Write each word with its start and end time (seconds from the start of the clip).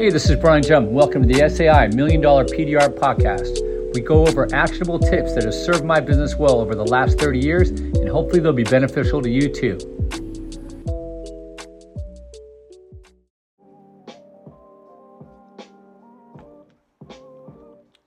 Hey, 0.00 0.08
this 0.08 0.30
is 0.30 0.36
Brian 0.36 0.62
Jump. 0.62 0.88
Welcome 0.88 1.28
to 1.28 1.28
the 1.28 1.46
SAI 1.46 1.88
Million 1.88 2.22
Dollar 2.22 2.46
PDR 2.46 2.88
Podcast. 2.88 3.92
We 3.92 4.00
go 4.00 4.26
over 4.26 4.48
actionable 4.50 4.98
tips 4.98 5.34
that 5.34 5.44
have 5.44 5.52
served 5.52 5.84
my 5.84 6.00
business 6.00 6.36
well 6.36 6.58
over 6.58 6.74
the 6.74 6.86
last 6.86 7.20
30 7.20 7.38
years, 7.38 7.68
and 7.68 8.08
hopefully 8.08 8.40
they'll 8.40 8.54
be 8.54 8.64
beneficial 8.64 9.20
to 9.20 9.28
you 9.28 9.52
too. 9.52 9.76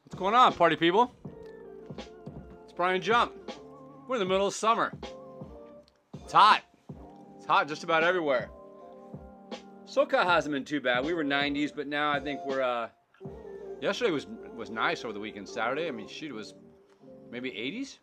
What's 0.02 0.16
going 0.16 0.34
on, 0.34 0.52
party 0.54 0.76
people? 0.76 1.14
It's 2.64 2.74
Brian 2.76 3.04
Jump. 3.04 3.34
We're 4.08 4.16
in 4.16 4.20
the 4.20 4.26
middle 4.26 4.48
of 4.48 4.56
summer. 4.56 4.92
It's 6.24 6.34
hot. 6.34 6.64
It's 7.38 7.46
hot 7.46 7.68
just 7.68 7.84
about 7.84 8.04
everywhere. 8.04 8.50
SoCal 9.94 10.26
hasn't 10.26 10.54
been 10.54 10.66
too 10.66 10.82
bad. 10.82 11.06
We 11.06 11.14
were 11.14 11.24
90s, 11.24 11.72
but 11.76 11.88
now 11.88 12.12
I 12.12 12.20
think 12.20 12.40
we're. 12.46 12.64
Uh, 12.64 12.90
yesterday 13.80 14.10
was 14.10 14.26
was 14.56 14.72
nice 14.72 15.04
over 15.04 15.14
the 15.14 15.20
weekend. 15.20 15.48
Saturday, 15.48 15.88
I 15.88 15.92
mean, 15.92 16.08
shoot, 16.08 16.32
it 16.32 16.34
was 16.34 16.56
maybe 17.30 17.52
80s. 17.52 18.00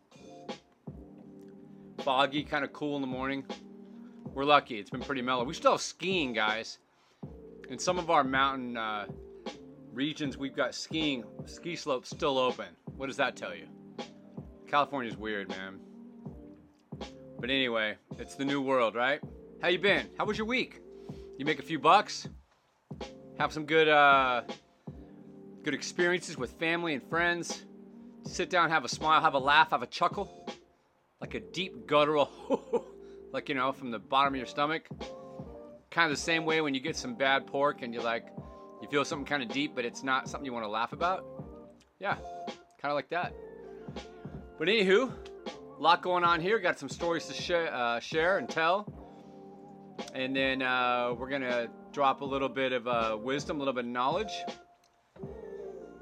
Foggy, 1.99 2.43
kind 2.43 2.63
of 2.63 2.71
cool 2.71 2.95
in 2.95 3.01
the 3.01 3.07
morning. 3.07 3.43
We're 4.33 4.45
lucky. 4.45 4.79
It's 4.79 4.89
been 4.89 5.01
pretty 5.01 5.21
mellow. 5.21 5.43
We 5.43 5.53
still 5.53 5.73
have 5.73 5.81
skiing, 5.81 6.31
guys. 6.31 6.79
In 7.69 7.77
some 7.77 7.99
of 7.99 8.09
our 8.09 8.23
mountain 8.23 8.77
uh, 8.77 9.07
regions, 9.91 10.37
we've 10.37 10.55
got 10.55 10.73
skiing 10.73 11.25
ski 11.45 11.75
slopes 11.75 12.09
still 12.09 12.37
open. 12.37 12.67
What 12.95 13.07
does 13.07 13.17
that 13.17 13.35
tell 13.35 13.53
you? 13.53 13.67
California's 14.65 15.17
weird, 15.17 15.49
man. 15.49 15.79
But 17.37 17.49
anyway, 17.49 17.95
it's 18.17 18.35
the 18.35 18.45
new 18.45 18.61
world, 18.61 18.95
right? 18.95 19.19
How 19.61 19.67
you 19.67 19.79
been? 19.79 20.09
How 20.17 20.23
was 20.23 20.37
your 20.37 20.47
week? 20.47 20.81
You 21.41 21.45
make 21.45 21.57
a 21.57 21.63
few 21.63 21.79
bucks, 21.79 22.29
have 23.39 23.51
some 23.51 23.65
good 23.65 23.87
uh, 23.87 24.43
good 25.63 25.73
experiences 25.73 26.37
with 26.37 26.51
family 26.59 26.93
and 26.93 27.01
friends. 27.01 27.65
Sit 28.25 28.51
down, 28.51 28.69
have 28.69 28.85
a 28.85 28.87
smile, 28.87 29.21
have 29.21 29.33
a 29.33 29.39
laugh, 29.39 29.71
have 29.71 29.81
a 29.81 29.87
chuckle, 29.87 30.45
like 31.19 31.33
a 31.33 31.39
deep 31.39 31.87
guttural, 31.87 32.29
like 33.33 33.49
you 33.49 33.55
know, 33.55 33.71
from 33.71 33.89
the 33.89 33.97
bottom 33.97 34.35
of 34.35 34.37
your 34.37 34.45
stomach. 34.45 34.87
Kind 35.89 36.11
of 36.11 36.15
the 36.15 36.21
same 36.21 36.45
way 36.45 36.61
when 36.61 36.75
you 36.75 36.79
get 36.79 36.95
some 36.95 37.15
bad 37.15 37.47
pork 37.47 37.81
and 37.81 37.91
you 37.91 38.03
like, 38.03 38.27
you 38.79 38.87
feel 38.87 39.03
something 39.03 39.25
kind 39.25 39.41
of 39.41 39.49
deep, 39.49 39.73
but 39.73 39.83
it's 39.83 40.03
not 40.03 40.29
something 40.29 40.45
you 40.45 40.53
want 40.53 40.65
to 40.65 40.69
laugh 40.69 40.93
about. 40.93 41.25
Yeah, 41.97 42.17
kind 42.79 42.91
of 42.91 42.93
like 42.93 43.09
that. 43.09 43.33
But 44.59 44.67
anywho, 44.67 45.11
a 45.75 45.81
lot 45.81 46.03
going 46.03 46.23
on 46.23 46.39
here. 46.39 46.59
Got 46.59 46.77
some 46.77 46.87
stories 46.87 47.25
to 47.25 47.57
uh, 47.57 47.99
share 47.99 48.37
and 48.37 48.47
tell 48.47 49.00
and 50.13 50.35
then 50.35 50.61
uh, 50.61 51.13
we're 51.17 51.29
gonna 51.29 51.67
drop 51.91 52.21
a 52.21 52.25
little 52.25 52.49
bit 52.49 52.71
of 52.71 52.87
uh, 52.87 53.17
wisdom, 53.21 53.57
a 53.57 53.59
little 53.59 53.73
bit 53.73 53.85
of 53.85 53.91
knowledge. 53.91 54.33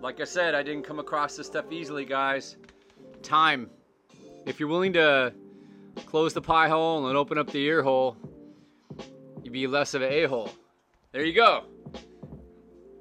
Like 0.01 0.21
I 0.21 0.23
said, 0.23 0.55
I 0.55 0.63
didn't 0.63 0.83
come 0.83 0.99
across 0.99 1.35
this 1.35 1.47
stuff 1.47 1.71
easily, 1.71 2.05
guys. 2.05 2.57
Time. 3.21 3.69
If 4.45 4.59
you're 4.59 4.69
willing 4.69 4.93
to 4.93 5.33
close 6.05 6.33
the 6.33 6.41
pie 6.41 6.69
hole 6.69 7.07
and 7.07 7.17
open 7.17 7.38
up 7.38 7.51
the 7.51 7.59
ear 7.59 7.83
hole, 7.83 8.16
you'd 9.43 9.51
be 9.51 9.67
less 9.67 9.93
of 9.93 10.01
an 10.01 10.11
a-hole. 10.11 10.51
There 11.11 11.25
you 11.25 11.33
go. 11.33 11.66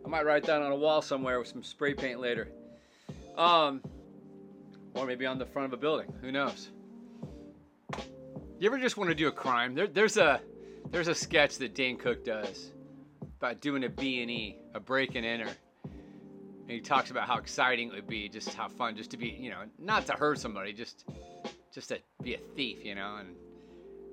I 0.04 0.08
might 0.08 0.24
write 0.24 0.44
that 0.44 0.60
on 0.60 0.72
a 0.72 0.76
wall 0.76 1.02
somewhere 1.02 1.38
with 1.38 1.48
some 1.48 1.62
spray 1.62 1.94
paint 1.94 2.18
later. 2.18 2.48
Um, 3.36 3.82
or 4.94 5.06
maybe 5.06 5.26
on 5.26 5.38
the 5.38 5.46
front 5.46 5.66
of 5.66 5.72
a 5.72 5.80
building. 5.80 6.12
Who 6.20 6.32
knows? 6.32 6.70
You 8.58 8.66
ever 8.66 8.78
just 8.78 8.96
want 8.96 9.10
to 9.10 9.14
do 9.14 9.28
a 9.28 9.32
crime? 9.32 9.74
There, 9.74 9.86
there's 9.86 10.16
a 10.16 10.40
there's 10.90 11.08
a 11.08 11.14
sketch 11.14 11.58
that 11.58 11.74
Dane 11.74 11.96
Cook 11.96 12.24
does 12.24 12.72
about 13.38 13.60
doing 13.60 13.84
a 13.84 13.88
B&E, 13.88 14.56
a 14.74 14.80
break 14.80 15.14
and 15.14 15.24
enter. 15.24 15.48
And 15.84 16.70
he 16.70 16.80
talks 16.80 17.10
about 17.10 17.26
how 17.26 17.38
exciting 17.38 17.88
it 17.88 17.94
would 17.94 18.06
be, 18.06 18.28
just 18.28 18.52
how 18.54 18.68
fun, 18.68 18.96
just 18.96 19.10
to 19.12 19.16
be, 19.16 19.28
you 19.28 19.50
know, 19.50 19.62
not 19.78 20.06
to 20.06 20.12
hurt 20.12 20.38
somebody, 20.38 20.72
just 20.72 21.04
just 21.72 21.88
to 21.90 21.98
be 22.22 22.34
a 22.34 22.38
thief, 22.56 22.84
you 22.84 22.94
know. 22.94 23.16
And 23.20 23.28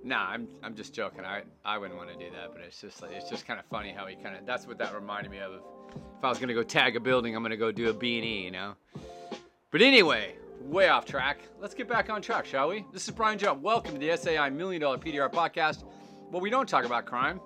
nah, 0.04 0.28
I'm 0.30 0.48
I'm 0.64 0.74
just 0.74 0.94
joking. 0.94 1.26
I 1.26 1.42
I 1.66 1.78
wouldn't 1.78 1.98
want 1.98 2.12
to 2.12 2.16
do 2.16 2.32
that, 2.32 2.54
but 2.54 2.62
it's 2.62 2.80
just 2.80 3.02
like 3.02 3.12
it's 3.12 3.30
just 3.30 3.46
kind 3.46 3.60
of 3.60 3.66
funny 3.66 3.92
how 3.92 4.06
he 4.06 4.16
kind 4.16 4.38
of 4.38 4.46
that's 4.46 4.68
what 4.68 4.78
that 4.78 4.96
reminded 4.96 5.32
me 5.32 5.40
of. 5.40 5.54
If 5.54 6.24
I 6.24 6.30
was 6.30 6.40
gonna 6.40 6.54
go 6.54 6.64
tag 6.64 6.96
a 6.96 7.00
building, 7.02 7.36
I'm 7.36 7.44
gonna 7.44 7.58
go 7.58 7.74
do 7.74 7.90
a 7.90 7.94
B&E, 7.94 8.46
you 8.46 8.52
know. 8.52 8.76
But 9.72 9.82
anyway, 9.82 10.36
way 10.62 10.88
off 10.88 11.06
track. 11.06 11.40
Let's 11.60 11.74
get 11.74 11.90
back 11.90 12.10
on 12.10 12.22
track, 12.22 12.46
shall 12.46 12.70
we? 12.70 12.86
This 12.94 13.06
is 13.06 13.14
Brian 13.14 13.38
Jump. 13.38 13.62
Welcome 13.62 13.96
to 13.96 14.00
the 14.00 14.16
SAI 14.16 14.50
Million 14.50 14.82
Dollar 14.82 14.98
PDR 14.98 15.30
Podcast. 15.30 15.84
Well, 16.32 16.42
we 16.42 16.50
don't 16.50 16.68
talk 16.68 16.86
about 16.86 17.06
crime. 17.06 17.40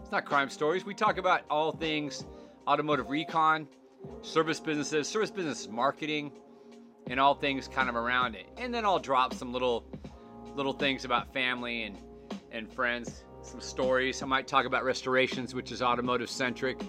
It's 0.00 0.10
not 0.10 0.24
crime 0.24 0.48
stories. 0.48 0.84
We 0.84 0.94
talk 0.94 1.18
about 1.18 1.42
all 1.50 1.72
things 1.72 2.24
automotive 2.66 3.10
recon, 3.10 3.66
service 4.22 4.60
businesses, 4.60 5.08
service 5.08 5.30
business 5.30 5.68
marketing, 5.68 6.32
and 7.08 7.18
all 7.18 7.34
things 7.34 7.66
kind 7.66 7.88
of 7.88 7.96
around 7.96 8.36
it. 8.36 8.46
And 8.56 8.72
then 8.72 8.84
I'll 8.84 9.00
drop 9.00 9.34
some 9.34 9.52
little 9.52 9.84
little 10.54 10.72
things 10.72 11.04
about 11.04 11.32
family 11.32 11.82
and 11.82 11.98
and 12.52 12.72
friends, 12.72 13.24
some 13.42 13.60
stories. 13.60 14.22
I 14.22 14.26
might 14.26 14.46
talk 14.46 14.66
about 14.66 14.84
restorations, 14.84 15.54
which 15.54 15.72
is 15.72 15.82
automotive 15.82 16.30
centric. 16.30 16.80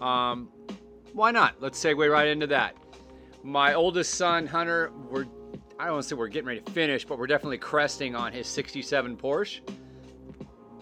Um, 0.00 0.48
why 1.12 1.30
not? 1.30 1.54
Let's 1.60 1.82
segue 1.82 2.10
right 2.10 2.28
into 2.28 2.46
that. 2.48 2.76
My 3.42 3.74
oldest 3.74 4.14
son, 4.14 4.46
Hunter, 4.46 4.90
we're 5.08 5.26
I 5.78 5.84
don't 5.84 5.94
want 5.94 6.02
to 6.02 6.08
say 6.08 6.16
we're 6.16 6.26
getting 6.26 6.48
ready 6.48 6.60
to 6.60 6.72
finish, 6.72 7.04
but 7.04 7.18
we're 7.18 7.28
definitely 7.28 7.58
cresting 7.58 8.16
on 8.16 8.32
his 8.32 8.48
67 8.48 9.16
Porsche 9.16 9.60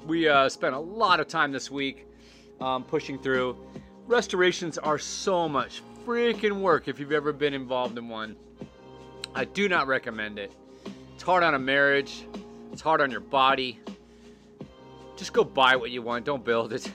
we 0.06 0.28
uh, 0.28 0.49
spent 0.49 0.75
a 0.75 0.78
lot 0.78 1.21
of 1.21 1.27
time 1.27 1.53
this 1.53 1.71
week 1.71 2.06
um, 2.61 2.84
pushing 2.84 3.19
through. 3.19 3.56
Restorations 4.06 4.78
are 4.78 4.99
so 4.99 5.49
much 5.49 5.83
freaking 6.06 6.61
work 6.61 6.87
if 6.87 7.00
you've 7.00 7.12
ever 7.12 7.33
been 7.33 7.55
involved 7.55 7.99
in 7.99 8.09
one. 8.09 8.37
I 9.34 9.45
do 9.45 9.69
not 9.69 9.89
recommend 9.89 10.39
it. 10.39 10.53
It's 11.15 11.22
hard 11.22 11.43
on 11.43 11.55
a 11.55 11.59
marriage, 11.59 12.25
it's 12.72 12.81
hard 12.81 13.00
on 13.00 13.11
your 13.11 13.21
body. 13.21 13.81
Just 15.16 15.33
go 15.33 15.43
buy 15.43 15.77
what 15.77 15.91
you 15.91 16.03
want, 16.03 16.25
don't 16.25 16.45
build 16.45 16.72
it. 16.72 16.91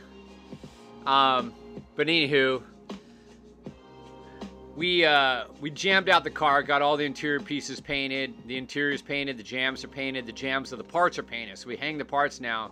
Um, 1.05 1.53
but 1.95 2.07
anywho, 2.07 2.61
we 4.75 5.03
uh, 5.03 5.45
we 5.59 5.69
jammed 5.69 6.07
out 6.07 6.23
the 6.23 6.29
car, 6.29 6.63
got 6.63 6.81
all 6.81 6.95
the 6.95 7.03
interior 7.03 7.39
pieces 7.39 7.81
painted. 7.81 8.33
The 8.45 8.57
interior's 8.57 9.01
painted, 9.01 9.37
the 9.37 9.43
jambs 9.43 9.83
are 9.83 9.89
painted, 9.89 10.25
the 10.25 10.31
jambs 10.31 10.71
of 10.71 10.77
the 10.77 10.83
parts 10.83 11.19
are 11.19 11.23
painted. 11.23 11.57
So 11.57 11.67
we 11.67 11.75
hang 11.75 11.97
the 11.97 12.05
parts 12.05 12.39
now 12.39 12.71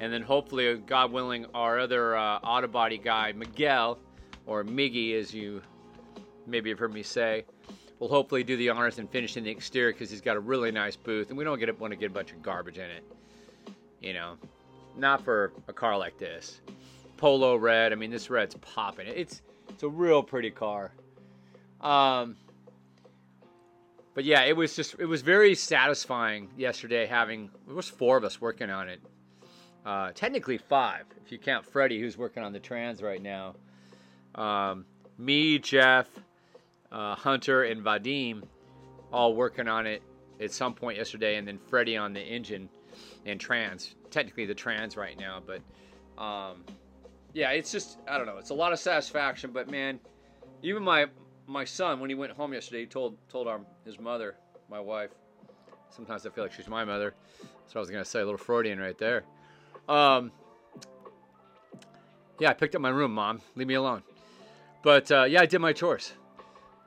and 0.00 0.12
then 0.12 0.22
hopefully, 0.22 0.76
God 0.86 1.10
willing, 1.10 1.46
our 1.54 1.78
other 1.78 2.16
uh, 2.16 2.38
auto 2.38 2.68
body 2.68 2.98
guy, 2.98 3.32
Miguel, 3.32 3.98
or 4.46 4.64
Miggy, 4.64 5.18
as 5.18 5.34
you 5.34 5.60
maybe 6.46 6.70
have 6.70 6.78
heard 6.78 6.94
me 6.94 7.02
say, 7.02 7.44
will 7.98 8.08
hopefully 8.08 8.44
do 8.44 8.56
the 8.56 8.70
honors 8.70 8.98
and 8.98 9.10
finish 9.10 9.36
in 9.36 9.44
the 9.44 9.50
exterior 9.50 9.92
because 9.92 10.10
he's 10.10 10.20
got 10.20 10.36
a 10.36 10.40
really 10.40 10.70
nice 10.70 10.94
booth, 10.94 11.30
and 11.30 11.38
we 11.38 11.44
don't 11.44 11.58
get 11.58 11.78
want 11.80 11.92
to 11.92 11.96
get 11.96 12.10
a 12.10 12.14
bunch 12.14 12.32
of 12.32 12.42
garbage 12.42 12.78
in 12.78 12.88
it. 12.88 13.04
You 14.00 14.12
know, 14.12 14.36
not 14.96 15.24
for 15.24 15.52
a 15.66 15.72
car 15.72 15.98
like 15.98 16.16
this. 16.16 16.60
Polo 17.16 17.56
red. 17.56 17.92
I 17.92 17.96
mean, 17.96 18.12
this 18.12 18.30
red's 18.30 18.54
popping. 18.56 19.08
It's 19.08 19.42
it's 19.68 19.82
a 19.82 19.88
real 19.88 20.22
pretty 20.22 20.52
car. 20.52 20.92
Um, 21.80 22.36
but 24.14 24.24
yeah, 24.24 24.44
it 24.44 24.56
was 24.56 24.76
just 24.76 24.94
it 25.00 25.06
was 25.06 25.22
very 25.22 25.56
satisfying 25.56 26.48
yesterday 26.56 27.06
having 27.06 27.50
there 27.66 27.74
was 27.74 27.88
four 27.88 28.16
of 28.16 28.22
us 28.22 28.40
working 28.40 28.70
on 28.70 28.88
it 28.88 29.00
uh, 29.84 30.12
technically 30.14 30.58
five, 30.58 31.04
if 31.24 31.32
you 31.32 31.38
count 31.38 31.64
Freddie, 31.64 32.00
who's 32.00 32.16
working 32.16 32.42
on 32.42 32.52
the 32.52 32.60
trans 32.60 33.02
right 33.02 33.22
now. 33.22 33.54
Um, 34.34 34.84
me, 35.16 35.58
Jeff, 35.58 36.08
uh, 36.92 37.14
Hunter, 37.14 37.64
and 37.64 37.82
Vadim 37.82 38.42
all 39.12 39.34
working 39.34 39.68
on 39.68 39.86
it 39.86 40.02
at 40.40 40.52
some 40.52 40.74
point 40.74 40.98
yesterday, 40.98 41.36
and 41.36 41.46
then 41.46 41.58
Freddie 41.58 41.96
on 41.96 42.12
the 42.12 42.20
engine 42.20 42.68
and 43.26 43.40
trans. 43.40 43.94
Technically, 44.10 44.46
the 44.46 44.54
trans 44.54 44.96
right 44.96 45.18
now, 45.18 45.42
but 45.44 45.60
um, 46.22 46.64
yeah, 47.32 47.50
it's 47.50 47.72
just 47.72 47.98
I 48.08 48.16
don't 48.16 48.26
know. 48.26 48.38
It's 48.38 48.50
a 48.50 48.54
lot 48.54 48.72
of 48.72 48.78
satisfaction, 48.78 49.50
but 49.52 49.70
man, 49.70 50.00
even 50.62 50.82
my 50.82 51.06
my 51.46 51.64
son 51.64 52.00
when 52.00 52.10
he 52.10 52.14
went 52.14 52.32
home 52.32 52.52
yesterday, 52.52 52.80
he 52.80 52.86
told 52.86 53.16
told 53.28 53.48
our 53.48 53.60
his 53.84 53.98
mother, 53.98 54.36
my 54.70 54.80
wife. 54.80 55.10
Sometimes 55.90 56.26
I 56.26 56.30
feel 56.30 56.44
like 56.44 56.52
she's 56.52 56.68
my 56.68 56.84
mother. 56.84 57.14
What 57.40 57.76
I 57.76 57.80
was 57.80 57.90
gonna 57.90 58.04
say. 58.04 58.20
A 58.20 58.24
little 58.24 58.38
Freudian 58.38 58.78
right 58.78 58.96
there. 58.98 59.24
Um, 59.88 60.32
yeah, 62.38 62.50
I 62.50 62.54
picked 62.54 62.74
up 62.74 62.80
my 62.80 62.90
room, 62.90 63.12
mom. 63.14 63.40
Leave 63.56 63.66
me 63.66 63.74
alone. 63.74 64.02
But 64.82 65.10
uh, 65.10 65.24
yeah, 65.24 65.40
I 65.40 65.46
did 65.46 65.60
my 65.60 65.72
chores. 65.72 66.12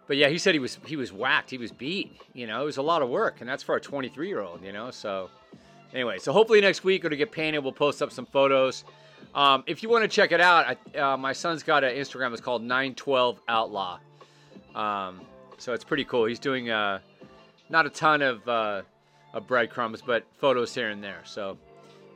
But 0.08 0.18
yeah, 0.18 0.30
he 0.30 0.38
said 0.38 0.54
he 0.56 0.60
was 0.60 0.80
he 0.86 0.96
was 0.96 1.12
whacked. 1.12 1.50
He 1.50 1.58
was 1.58 1.72
beat. 1.72 2.22
You 2.34 2.48
know, 2.48 2.62
it 2.62 2.66
was 2.66 2.78
a 2.78 2.82
lot 2.82 3.02
of 3.02 3.10
work, 3.10 3.42
and 3.42 3.50
that's 3.50 3.64
for 3.64 3.76
a 3.76 3.82
23 3.82 4.28
year 4.28 4.42
old. 4.42 4.64
You 4.64 4.72
know, 4.72 4.92
so 4.92 5.30
anyway, 5.94 6.20
so 6.20 6.32
hopefully 6.34 6.62
next 6.62 6.84
week 6.84 7.06
it'll 7.06 7.18
get 7.18 7.32
painted. 7.32 7.60
We'll 7.60 7.74
post 7.74 8.02
up 8.02 8.12
some 8.12 8.26
photos. 8.26 8.84
Um, 9.34 9.64
if 9.68 9.82
you 9.82 9.90
want 9.90 10.04
to 10.04 10.08
check 10.08 10.32
it 10.32 10.42
out, 10.42 10.78
I, 10.96 11.00
uh, 11.00 11.18
my 11.18 11.34
son's 11.34 11.64
got 11.64 11.84
an 11.84 11.96
Instagram. 11.96 12.32
It's 12.34 12.42
called 12.42 12.62
912 12.64 13.40
Outlaw. 13.48 14.00
Um, 14.76 15.22
so 15.58 15.74
it's 15.74 15.84
pretty 15.84 16.04
cool. 16.06 16.26
He's 16.26 16.40
doing 16.40 16.70
uh, 16.70 17.00
not 17.70 17.86
a 17.86 17.90
ton 17.90 18.22
of, 18.22 18.46
uh, 18.48 18.82
of 19.34 19.48
breadcrumbs, 19.48 20.02
but 20.02 20.26
photos 20.38 20.74
here 20.74 20.90
and 20.90 21.04
there. 21.04 21.22
So 21.24 21.58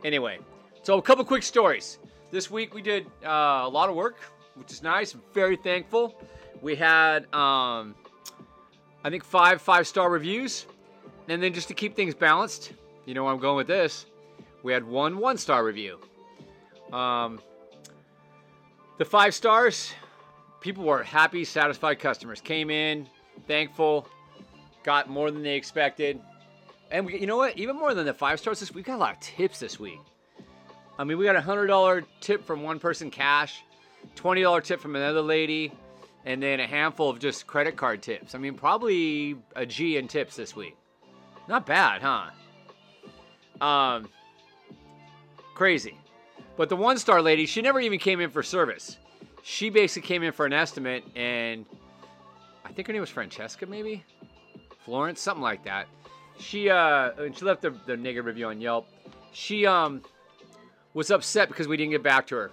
anyway, 0.03 0.39
so, 0.85 0.99
a 0.99 1.01
couple 1.01 1.25
quick 1.25 1.41
stories. 1.41 1.97
This 2.29 2.51
week 2.51 2.75
we 2.75 2.83
did 2.83 3.07
uh, 3.25 3.63
a 3.63 3.67
lot 3.69 3.89
of 3.89 3.95
work, 3.95 4.17
which 4.53 4.71
is 4.71 4.83
nice. 4.83 5.15
Very 5.33 5.55
thankful. 5.55 6.15
We 6.61 6.75
had, 6.75 7.23
um, 7.33 7.95
I 9.03 9.09
think, 9.09 9.23
five 9.23 9.63
five 9.63 9.87
star 9.87 10.11
reviews. 10.11 10.67
And 11.27 11.41
then 11.41 11.55
just 11.55 11.69
to 11.69 11.73
keep 11.73 11.95
things 11.95 12.13
balanced, 12.13 12.73
you 13.07 13.15
know 13.15 13.27
I'm 13.27 13.39
going 13.39 13.57
with 13.57 13.65
this, 13.65 14.05
we 14.61 14.73
had 14.73 14.83
one 14.83 15.17
one 15.17 15.39
star 15.39 15.65
review. 15.65 15.97
Um, 16.93 17.41
the 18.99 19.05
five 19.05 19.33
stars, 19.33 19.91
people 20.61 20.83
were 20.83 21.01
happy, 21.01 21.45
satisfied 21.45 21.97
customers. 21.97 22.41
Came 22.41 22.69
in, 22.69 23.07
thankful, 23.47 24.07
got 24.83 25.09
more 25.09 25.31
than 25.31 25.41
they 25.41 25.55
expected. 25.55 26.21
And 26.91 27.07
we, 27.07 27.19
you 27.19 27.25
know 27.25 27.37
what? 27.37 27.57
Even 27.57 27.75
more 27.75 27.95
than 27.95 28.05
the 28.05 28.13
five 28.13 28.39
stars, 28.39 28.59
this 28.59 28.71
we 28.71 28.83
got 28.83 28.97
a 28.97 28.97
lot 28.97 29.15
of 29.15 29.19
tips 29.19 29.57
this 29.57 29.79
week. 29.79 29.97
I 30.97 31.03
mean, 31.03 31.18
we 31.18 31.25
got 31.25 31.36
a 31.36 31.42
hundred 31.42 31.68
dollar 31.68 32.03
tip 32.21 32.45
from 32.45 32.63
one 32.63 32.80
person 32.80 33.12
cash, 33.12 33.63
twenty 34.15 34.42
dollar 34.42 34.62
tip 34.62 34.80
from 34.80 34.95
another 34.95 35.21
lady, 35.21 35.71
and 36.25 36.42
then 36.42 36.59
a 36.59 36.68
handful 36.68 37.09
of 37.09 37.19
just 37.19 37.47
credit 37.47 37.75
card 37.75 38.01
tips. 38.01 38.36
I 38.36 38.38
mean, 38.38 38.53
probably 38.56 39.38
a 39.56 39.65
G 39.65 39.97
in 39.97 40.07
tips 40.07 40.36
this 40.36 40.56
week. 40.56 40.77
Not 41.47 41.65
bad, 41.65 42.01
huh? 42.01 43.65
Um, 43.65 44.09
crazy. 45.53 45.97
But 46.57 46.69
the 46.69 46.75
one 46.75 46.97
star 46.97 47.21
lady, 47.21 47.45
she 47.45 47.62
never 47.62 47.80
even 47.80 48.00
came 48.00 48.21
in 48.21 48.30
for 48.30 48.42
service. 48.42 48.97
She 49.44 49.69
basically 49.69 50.07
came 50.07 50.24
in 50.24 50.31
for 50.31 50.45
an 50.45 50.53
estimate, 50.53 51.03
and 51.15 51.65
I 52.63 52.71
think 52.71 52.88
her 52.88 52.94
name 52.94 53.01
was 53.01 53.09
Francesca, 53.09 53.65
maybe 53.65 54.03
Florence, 54.86 55.21
something 55.21 55.44
like 55.44 55.65
that. 55.65 55.88
She 56.39 56.69
uh, 56.69 57.12
she 57.33 57.45
left 57.45 57.62
the, 57.62 57.75
the 57.86 57.95
negative 57.95 58.25
review 58.25 58.47
on 58.47 58.59
Yelp. 58.59 58.88
She 59.33 59.65
um 59.65 60.01
was 60.95 61.12
upset 61.12 61.50
because 61.50 61.68
we 61.68 61.77
didn't 61.77 61.92
get 61.92 62.01
back 62.01 62.25
to 62.27 62.36
her 62.36 62.51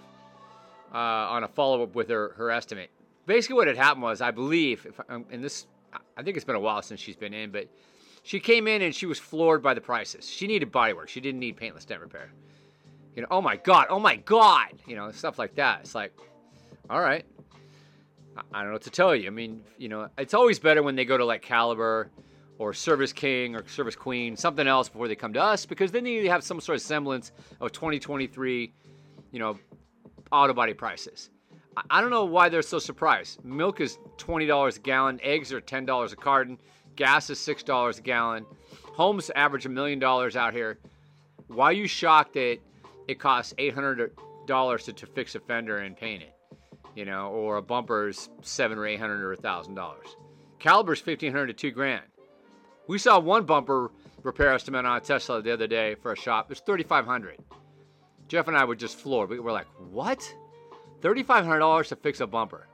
uh, 0.93 0.97
on 0.97 1.43
a 1.43 1.47
follow 1.47 1.81
up 1.81 1.95
with 1.95 2.09
her 2.09 2.33
her 2.37 2.51
estimate. 2.51 2.91
Basically, 3.25 3.55
what 3.55 3.67
had 3.67 3.77
happened 3.77 4.03
was, 4.03 4.21
I 4.21 4.31
believe, 4.31 4.85
if, 4.85 4.99
um, 5.09 5.25
and 5.31 5.41
this, 5.43 5.65
I 6.17 6.21
think 6.23 6.35
it's 6.35 6.45
been 6.45 6.57
a 6.57 6.59
while 6.59 6.81
since 6.81 6.99
she's 6.99 7.15
been 7.15 7.33
in, 7.33 7.51
but 7.51 7.69
she 8.21 8.39
came 8.39 8.67
in 8.67 8.81
and 8.81 8.93
she 8.93 9.05
was 9.05 9.17
floored 9.17 9.63
by 9.63 9.73
the 9.73 9.79
prices. 9.81 10.29
She 10.29 10.45
needed 10.45 10.71
bodywork. 10.73 11.07
She 11.07 11.21
didn't 11.21 11.39
need 11.39 11.55
paintless 11.55 11.85
dent 11.85 12.01
repair. 12.01 12.31
You 13.15 13.21
know, 13.21 13.29
oh 13.31 13.41
my 13.41 13.55
god, 13.55 13.87
oh 13.89 13.99
my 13.99 14.17
god, 14.17 14.73
you 14.85 14.95
know, 14.95 15.09
stuff 15.11 15.39
like 15.39 15.55
that. 15.55 15.79
It's 15.81 15.95
like, 15.95 16.11
all 16.89 16.99
right, 16.99 17.25
I 18.53 18.59
don't 18.59 18.67
know 18.67 18.73
what 18.73 18.81
to 18.83 18.89
tell 18.89 19.15
you. 19.15 19.27
I 19.27 19.29
mean, 19.29 19.63
you 19.77 19.87
know, 19.87 20.09
it's 20.17 20.33
always 20.33 20.59
better 20.59 20.83
when 20.83 20.95
they 20.95 21.05
go 21.05 21.17
to 21.17 21.23
like 21.23 21.41
Caliber 21.41 22.09
or 22.63 22.73
Service 22.73 23.11
King 23.11 23.55
or 23.55 23.67
Service 23.67 23.95
Queen, 23.95 24.37
something 24.37 24.67
else 24.67 24.87
before 24.87 25.07
they 25.07 25.15
come 25.15 25.33
to 25.33 25.41
us, 25.41 25.65
because 25.65 25.91
then 25.91 26.05
they 26.05 26.27
have 26.27 26.43
some 26.43 26.61
sort 26.61 26.77
of 26.77 26.81
semblance 26.81 27.31
of 27.59 27.71
2023, 27.73 28.73
you 29.31 29.39
know, 29.39 29.59
auto 30.31 30.53
body 30.53 30.73
prices. 30.73 31.29
I 31.89 32.01
don't 32.01 32.11
know 32.11 32.25
why 32.25 32.49
they're 32.49 32.61
so 32.61 32.79
surprised. 32.79 33.43
Milk 33.43 33.81
is 33.81 33.97
$20 34.17 34.77
a 34.77 34.79
gallon, 34.79 35.19
eggs 35.23 35.51
are 35.51 35.59
$10 35.59 36.13
a 36.13 36.15
carton. 36.15 36.57
Gas 36.95 37.29
is 37.29 37.39
six 37.39 37.63
dollars 37.63 37.97
a 37.97 38.01
gallon. 38.01 38.45
Homes 38.93 39.31
average 39.35 39.65
a 39.65 39.69
million 39.69 39.99
dollars 39.99 40.35
out 40.35 40.53
here. 40.53 40.77
Why 41.47 41.65
are 41.65 41.73
you 41.73 41.87
shocked 41.87 42.33
that 42.33 42.59
it 43.07 43.19
costs 43.19 43.53
eight 43.57 43.73
hundred 43.73 44.11
dollars 44.45 44.83
to, 44.85 44.93
to 44.93 45.05
fix 45.07 45.33
a 45.35 45.39
fender 45.39 45.79
and 45.79 45.97
paint 45.97 46.21
it? 46.21 46.35
You 46.95 47.05
know, 47.05 47.29
or 47.29 47.57
a 47.57 47.61
bumper 47.61 48.05
bumper's 48.05 48.29
seven 48.43 48.77
or 48.77 48.85
eight 48.85 48.99
hundred 48.99 49.23
or 49.23 49.33
a 49.33 49.37
thousand 49.37 49.73
dollars. 49.73 50.15
Caliber's 50.59 51.01
fifteen 51.01 51.31
hundred 51.31 51.47
to 51.47 51.53
two 51.53 51.71
grand. 51.71 52.03
We 52.87 52.97
saw 52.97 53.19
one 53.19 53.45
bumper 53.45 53.91
repair 54.23 54.53
estimate 54.53 54.85
on 54.85 54.97
a 54.97 54.99
Tesla 54.99 55.41
the 55.41 55.51
other 55.51 55.67
day 55.67 55.95
for 55.95 56.11
a 56.11 56.17
shop. 56.17 56.53
Thirty 56.53 56.83
five 56.83 57.05
hundred. 57.05 57.39
Jeff 58.27 58.47
and 58.47 58.57
I 58.57 58.65
were 58.65 58.75
just 58.75 58.97
floored. 58.97 59.29
We 59.29 59.39
were 59.39 59.51
like, 59.51 59.67
"What? 59.91 60.21
Thirty 61.01 61.23
five 61.23 61.45
hundred 61.45 61.59
dollars 61.59 61.89
to 61.89 61.95
fix 61.95 62.19
a 62.19 62.27
bumper?" 62.27 62.67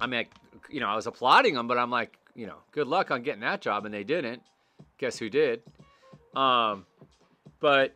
I 0.00 0.06
mean, 0.06 0.26
you 0.68 0.80
know, 0.80 0.88
I 0.88 0.96
was 0.96 1.06
applauding 1.06 1.54
them, 1.54 1.68
but 1.68 1.78
I'm 1.78 1.90
like, 1.90 2.18
you 2.34 2.46
know, 2.46 2.56
good 2.72 2.86
luck 2.88 3.10
on 3.10 3.22
getting 3.22 3.42
that 3.42 3.60
job, 3.60 3.84
and 3.84 3.94
they 3.94 4.04
didn't. 4.04 4.42
Guess 4.98 5.18
who 5.18 5.30
did? 5.30 5.62
Um, 6.34 6.84
but 7.60 7.94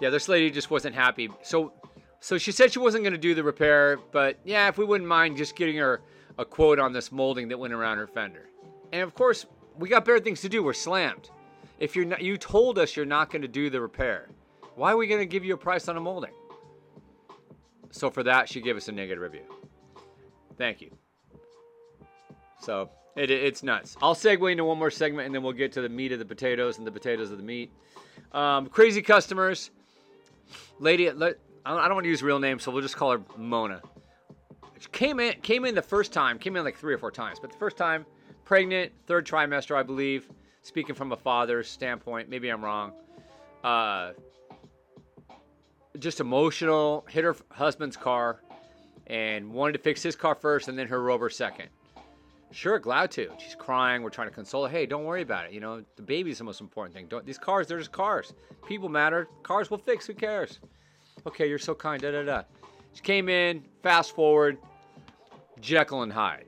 yeah, 0.00 0.10
this 0.10 0.28
lady 0.28 0.50
just 0.50 0.70
wasn't 0.70 0.94
happy. 0.94 1.28
So, 1.42 1.72
so 2.20 2.38
she 2.38 2.52
said 2.52 2.72
she 2.72 2.78
wasn't 2.78 3.04
going 3.04 3.12
to 3.12 3.18
do 3.18 3.34
the 3.34 3.42
repair, 3.42 3.98
but 4.12 4.38
yeah, 4.44 4.68
if 4.68 4.78
we 4.78 4.84
wouldn't 4.84 5.08
mind 5.08 5.36
just 5.36 5.56
getting 5.56 5.76
her 5.76 6.00
a 6.38 6.44
quote 6.44 6.78
on 6.78 6.92
this 6.92 7.10
molding 7.10 7.48
that 7.48 7.58
went 7.58 7.72
around 7.72 7.98
her 7.98 8.06
fender. 8.06 8.47
And 8.92 9.02
of 9.02 9.14
course, 9.14 9.46
we 9.78 9.88
got 9.88 10.04
better 10.04 10.20
things 10.20 10.40
to 10.42 10.48
do. 10.48 10.62
We're 10.62 10.72
slammed. 10.72 11.30
If 11.78 11.94
you're 11.94 12.04
not, 12.04 12.22
you 12.22 12.36
told 12.36 12.78
us 12.78 12.96
you're 12.96 13.06
not 13.06 13.30
going 13.30 13.42
to 13.42 13.48
do 13.48 13.70
the 13.70 13.80
repair. 13.80 14.28
Why 14.74 14.92
are 14.92 14.96
we 14.96 15.06
going 15.06 15.20
to 15.20 15.26
give 15.26 15.44
you 15.44 15.54
a 15.54 15.58
price 15.58 15.88
on 15.88 15.96
a 15.96 16.00
molding? 16.00 16.32
So 17.90 18.10
for 18.10 18.22
that, 18.24 18.48
she 18.48 18.60
gave 18.60 18.76
us 18.76 18.88
a 18.88 18.92
negative 18.92 19.22
review. 19.22 19.44
Thank 20.56 20.80
you. 20.80 20.90
So 22.60 22.90
it, 23.16 23.30
it's 23.30 23.62
nuts. 23.62 23.96
I'll 24.02 24.14
segue 24.14 24.50
into 24.50 24.64
one 24.64 24.78
more 24.78 24.90
segment 24.90 25.26
and 25.26 25.34
then 25.34 25.42
we'll 25.42 25.52
get 25.52 25.72
to 25.72 25.80
the 25.80 25.88
meat 25.88 26.12
of 26.12 26.18
the 26.18 26.24
potatoes 26.24 26.78
and 26.78 26.86
the 26.86 26.90
potatoes 26.90 27.30
of 27.30 27.38
the 27.38 27.44
meat. 27.44 27.72
Um, 28.32 28.66
crazy 28.66 29.02
customers. 29.02 29.70
Lady, 30.78 31.10
let, 31.10 31.38
I 31.64 31.86
don't 31.86 31.94
want 31.94 32.04
to 32.04 32.10
use 32.10 32.22
real 32.22 32.38
names, 32.38 32.62
so 32.62 32.70
we'll 32.70 32.82
just 32.82 32.96
call 32.96 33.12
her 33.12 33.20
Mona. 33.36 33.82
She 34.78 34.88
came 34.90 35.20
in, 35.20 35.34
came 35.40 35.64
in 35.64 35.74
the 35.74 35.82
first 35.82 36.12
time, 36.12 36.38
came 36.38 36.56
in 36.56 36.64
like 36.64 36.76
three 36.76 36.94
or 36.94 36.98
four 36.98 37.10
times, 37.10 37.38
but 37.40 37.50
the 37.50 37.58
first 37.58 37.76
time, 37.76 38.06
pregnant, 38.48 38.90
third 39.06 39.26
trimester, 39.26 39.76
I 39.76 39.82
believe. 39.82 40.26
Speaking 40.62 40.94
from 40.94 41.12
a 41.12 41.16
father's 41.16 41.68
standpoint, 41.68 42.30
maybe 42.30 42.48
I'm 42.48 42.64
wrong. 42.64 42.92
Uh, 43.62 44.12
just 45.98 46.18
emotional, 46.18 47.04
hit 47.10 47.24
her 47.24 47.36
husband's 47.50 47.96
car, 47.96 48.40
and 49.06 49.52
wanted 49.52 49.74
to 49.74 49.78
fix 49.80 50.02
his 50.02 50.16
car 50.16 50.34
first 50.34 50.68
and 50.68 50.78
then 50.78 50.88
her 50.88 51.02
rover 51.02 51.28
second. 51.28 51.68
Sure, 52.50 52.78
glad 52.78 53.10
to. 53.10 53.28
She's 53.38 53.54
crying. 53.54 54.02
We're 54.02 54.08
trying 54.08 54.28
to 54.28 54.34
console 54.34 54.64
her. 54.64 54.70
Hey, 54.70 54.86
don't 54.86 55.04
worry 55.04 55.20
about 55.20 55.44
it. 55.44 55.52
You 55.52 55.60
know, 55.60 55.84
the 55.96 56.02
baby's 56.02 56.38
the 56.38 56.44
most 56.44 56.62
important 56.62 56.94
thing. 56.94 57.06
Don't 57.06 57.26
these 57.26 57.36
cars? 57.36 57.66
They're 57.66 57.78
just 57.78 57.92
cars. 57.92 58.32
People 58.66 58.88
matter. 58.88 59.28
Cars 59.42 59.70
will 59.70 59.76
fix. 59.76 60.06
Who 60.06 60.14
cares? 60.14 60.58
Okay, 61.26 61.46
you're 61.46 61.58
so 61.58 61.74
kind. 61.74 62.00
Da 62.00 62.10
da 62.12 62.22
da. 62.22 62.42
She 62.94 63.02
came 63.02 63.28
in. 63.28 63.62
Fast 63.82 64.14
forward. 64.14 64.56
Jekyll 65.60 66.02
and 66.02 66.12
Hyde, 66.12 66.46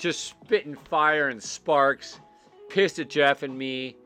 just 0.00 0.24
spitting 0.24 0.74
fire 0.74 1.28
and 1.28 1.40
sparks. 1.40 2.18
Pissed 2.68 3.00
at 3.00 3.10
Jeff 3.10 3.42
and 3.42 3.56
me, 3.56 3.96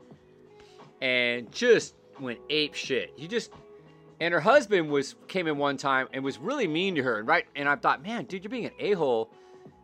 and 1.02 1.52
just 1.52 1.94
went 2.18 2.38
ape 2.48 2.74
shit. 2.74 3.12
You 3.16 3.28
just 3.28 3.50
and 4.20 4.32
her 4.32 4.40
husband 4.40 4.90
was 4.90 5.16
came 5.28 5.46
in 5.46 5.58
one 5.58 5.76
time 5.76 6.08
and 6.12 6.24
was 6.24 6.38
really 6.38 6.66
mean 6.66 6.94
to 6.94 7.02
her. 7.02 7.18
And 7.18 7.28
right, 7.28 7.46
and 7.54 7.68
I 7.68 7.76
thought, 7.76 8.02
man, 8.02 8.24
dude, 8.24 8.42
you're 8.42 8.50
being 8.50 8.64
an 8.64 8.72
a 8.78 8.92
hole 8.92 9.30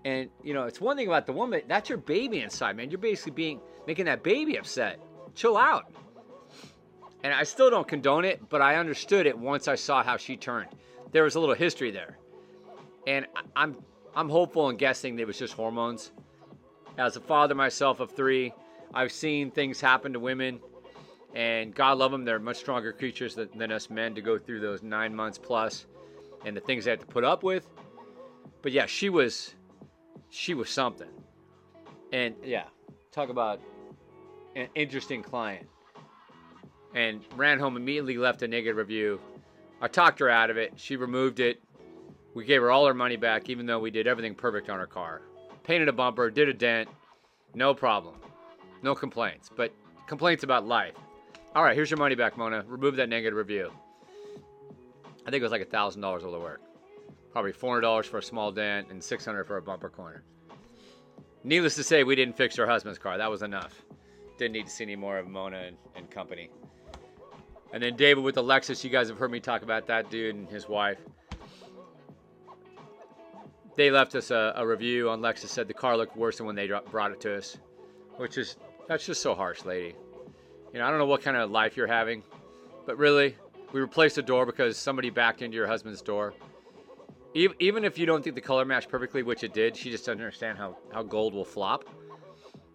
and 0.05 0.31
you 0.43 0.55
know, 0.55 0.65
it's 0.65 0.81
one 0.81 0.97
thing 0.97 1.07
about 1.07 1.27
the 1.27 1.33
woman, 1.33 1.63
that's 1.69 1.89
your 1.89 1.99
baby 1.99 2.41
inside, 2.41 2.77
man. 2.77 2.91
You're 2.91 2.99
basically 2.99 3.33
being 3.33 3.61
making 3.87 4.07
that 4.07 4.23
baby 4.23 4.57
upset. 4.57 4.99
Chill 5.35 5.57
out. 5.57 5.93
And 7.23 7.35
I 7.35 7.43
still 7.43 7.69
don't 7.69 7.87
condone 7.87 8.25
it, 8.25 8.49
but 8.49 8.63
I 8.63 8.77
understood 8.77 9.27
it 9.27 9.37
once 9.37 9.69
I 9.69 9.75
saw 9.75 10.03
how 10.03 10.17
she 10.17 10.37
turned. 10.37 10.69
There 11.13 11.25
was 11.25 11.35
a 11.35 11.41
little 11.41 11.55
history 11.55 11.91
there. 11.91 12.17
And 13.07 13.27
I'm 13.55 13.77
I'm 14.15 14.29
hopeful 14.29 14.69
and 14.69 14.79
guessing 14.79 15.19
it 15.19 15.27
was 15.27 15.39
just 15.39 15.55
hormones. 15.55 16.13
As 16.99 17.17
a 17.17 17.21
father 17.21 17.55
myself 17.55 18.01
of 18.01 18.11
3, 18.11 18.53
I've 18.93 19.13
seen 19.13 19.51
things 19.51 19.81
happen 19.81 20.13
to 20.13 20.21
women 20.21 20.61
and 21.35 21.75
God 21.75 21.99
love 21.99 22.11
them, 22.11 22.25
they're 22.25 22.41
much 22.41 22.57
stronger 22.57 22.93
creatures 22.93 23.35
than, 23.35 23.49
than 23.55 23.71
us 23.71 23.89
men 23.89 24.15
to 24.15 24.21
go 24.21 24.37
through 24.37 24.61
those 24.61 24.83
9 24.83 25.15
months 25.15 25.39
plus 25.39 25.87
and 26.45 26.57
the 26.57 26.61
things 26.61 26.85
they 26.85 26.91
have 26.91 27.01
to 27.01 27.07
put 27.07 27.25
up 27.25 27.43
with. 27.43 27.67
But 28.63 28.73
yeah, 28.73 28.87
she 28.87 29.09
was 29.09 29.55
she 30.31 30.55
was 30.55 30.71
something. 30.71 31.09
And 32.13 32.35
yeah, 32.45 32.65
talk 33.13 33.29
about 33.29 33.61
an 34.57 34.69
interesting 34.75 35.23
client. 35.23 35.67
And 36.95 37.21
ran 37.37 37.61
home 37.61 37.77
immediately, 37.77 38.17
left 38.17 38.43
a 38.43 38.49
negative 38.49 38.77
review. 38.77 39.21
I 39.81 39.87
talked 39.87 40.19
her 40.19 40.29
out 40.29 40.51
of 40.51 40.57
it. 40.57 40.73
She 40.77 40.97
removed 40.97 41.39
it. 41.39 41.63
We 42.35 42.45
gave 42.45 42.61
her 42.61 42.71
all 42.71 42.87
her 42.87 42.95
money 42.95 43.17
back, 43.17 43.49
even 43.49 43.67
though 43.67 43.79
we 43.79 43.91
did 43.91 44.07
everything 44.07 44.35
perfect 44.35 44.71
on 44.71 44.79
her 44.79 44.87
car. 44.87 45.23
Painted 45.65 45.89
a 45.89 45.93
bumper, 45.93 46.31
did 46.31 46.49
a 46.49 46.55
dent, 46.55 46.89
no 47.55 47.75
problem. 47.75 48.15
No 48.83 48.95
complaints, 48.95 49.51
but 49.55 49.73
complaints 50.07 50.45
about 50.45 50.67
life. 50.67 50.95
All 51.55 51.65
right, 51.65 51.75
here's 51.75 51.91
your 51.91 51.99
money 51.99 52.15
back, 52.15 52.37
Mona. 52.37 52.65
Remove 52.67 52.97
that 52.97 53.09
negative 53.09 53.37
review. 53.37 53.73
I 55.27 55.31
think 55.31 55.41
it 55.41 55.43
was 55.43 55.53
like 55.53 55.61
a 55.61 55.67
$1,000 55.67 56.01
worth 56.13 56.25
of 56.25 56.41
work. 56.41 56.61
Probably 57.33 57.53
$400 57.53 58.05
for 58.07 58.19
a 58.19 58.23
small 58.23 58.53
dent 58.53 58.89
and 58.91 59.03
600 59.03 59.45
for 59.45 59.57
a 59.57 59.63
bumper 59.63 59.89
corner. 59.89 60.23
Needless 61.43 61.75
to 61.77 61.85
say, 61.85 62.05
we 62.05 62.17
didn't 62.17 62.37
fix 62.37 62.57
her 62.57 62.67
husband's 62.67 62.99
car. 62.99 63.19
That 63.19 63.31
was 63.31 63.43
enough. 63.43 63.83
Didn't 64.39 64.53
need 64.53 64.67
to 64.67 64.73
see 64.73 64.85
any 64.85 64.97
more 64.97 65.19
of 65.19 65.27
Mona 65.27 65.59
and, 65.59 65.77
and 65.97 66.11
company. 66.11 66.51
And 67.73 67.83
then 67.83 67.97
David 67.97 68.25
with 68.25 68.35
the 68.35 68.43
Lexus. 68.43 68.83
You 68.83 68.91
guys 68.91 69.09
have 69.09 69.19
heard 69.19 69.31
me 69.31 69.41
talk 69.41 69.63
about 69.63 69.87
that 69.87 70.11
dude 70.11 70.35
and 70.35 70.49
his 70.49 70.69
wife. 70.69 70.99
They 73.77 73.91
left 73.91 74.15
us 74.15 74.31
a, 74.31 74.53
a 74.57 74.67
review 74.67 75.11
on 75.11 75.21
Lexus. 75.21 75.49
Said 75.49 75.69
the 75.69 75.75
car 75.75 75.97
looked 75.97 76.17
worse 76.17 76.39
than 76.39 76.47
when 76.47 76.57
they 76.57 76.69
brought 76.91 77.13
it 77.13 77.21
to 77.23 77.37
us, 77.37 77.57
which 78.17 78.39
is 78.39 78.57
that's 78.89 79.07
just 79.07 79.23
so 79.23 79.35
harsh, 79.35 79.65
lady. 79.65 79.95
You 80.73 80.79
know, 80.79 80.87
I 80.87 80.91
don't 80.91 80.99
know 80.99 81.07
what 81.07 81.23
kind 81.23 81.37
of 81.37 81.51
life 81.51 81.77
you're 81.77 81.87
having, 81.87 82.23
but 82.87 82.99
really, 82.99 83.37
we 83.73 83.81
replaced 83.81 84.17
the 84.17 84.23
door 84.23 84.47
because 84.47 84.77
somebody 84.77 85.11
backed 85.11 85.43
into 85.43 85.57
your 85.57 85.67
husband's 85.67 86.03
door 86.03 86.35
even, 87.35 87.57
even 87.61 87.85
if 87.85 87.99
you 87.99 88.07
don't 88.07 88.23
think 88.23 88.35
the 88.35 88.41
color 88.41 88.65
matched 88.65 88.89
perfectly, 88.89 89.23
which 89.23 89.45
it 89.45 89.53
did, 89.55 89.77
she 89.77 89.91
just 89.91 90.05
doesn't 90.05 90.21
understand 90.21 90.59
how, 90.59 90.77
how 90.93 91.03
gold 91.03 91.33
will 91.33 91.45
flop. 91.45 91.85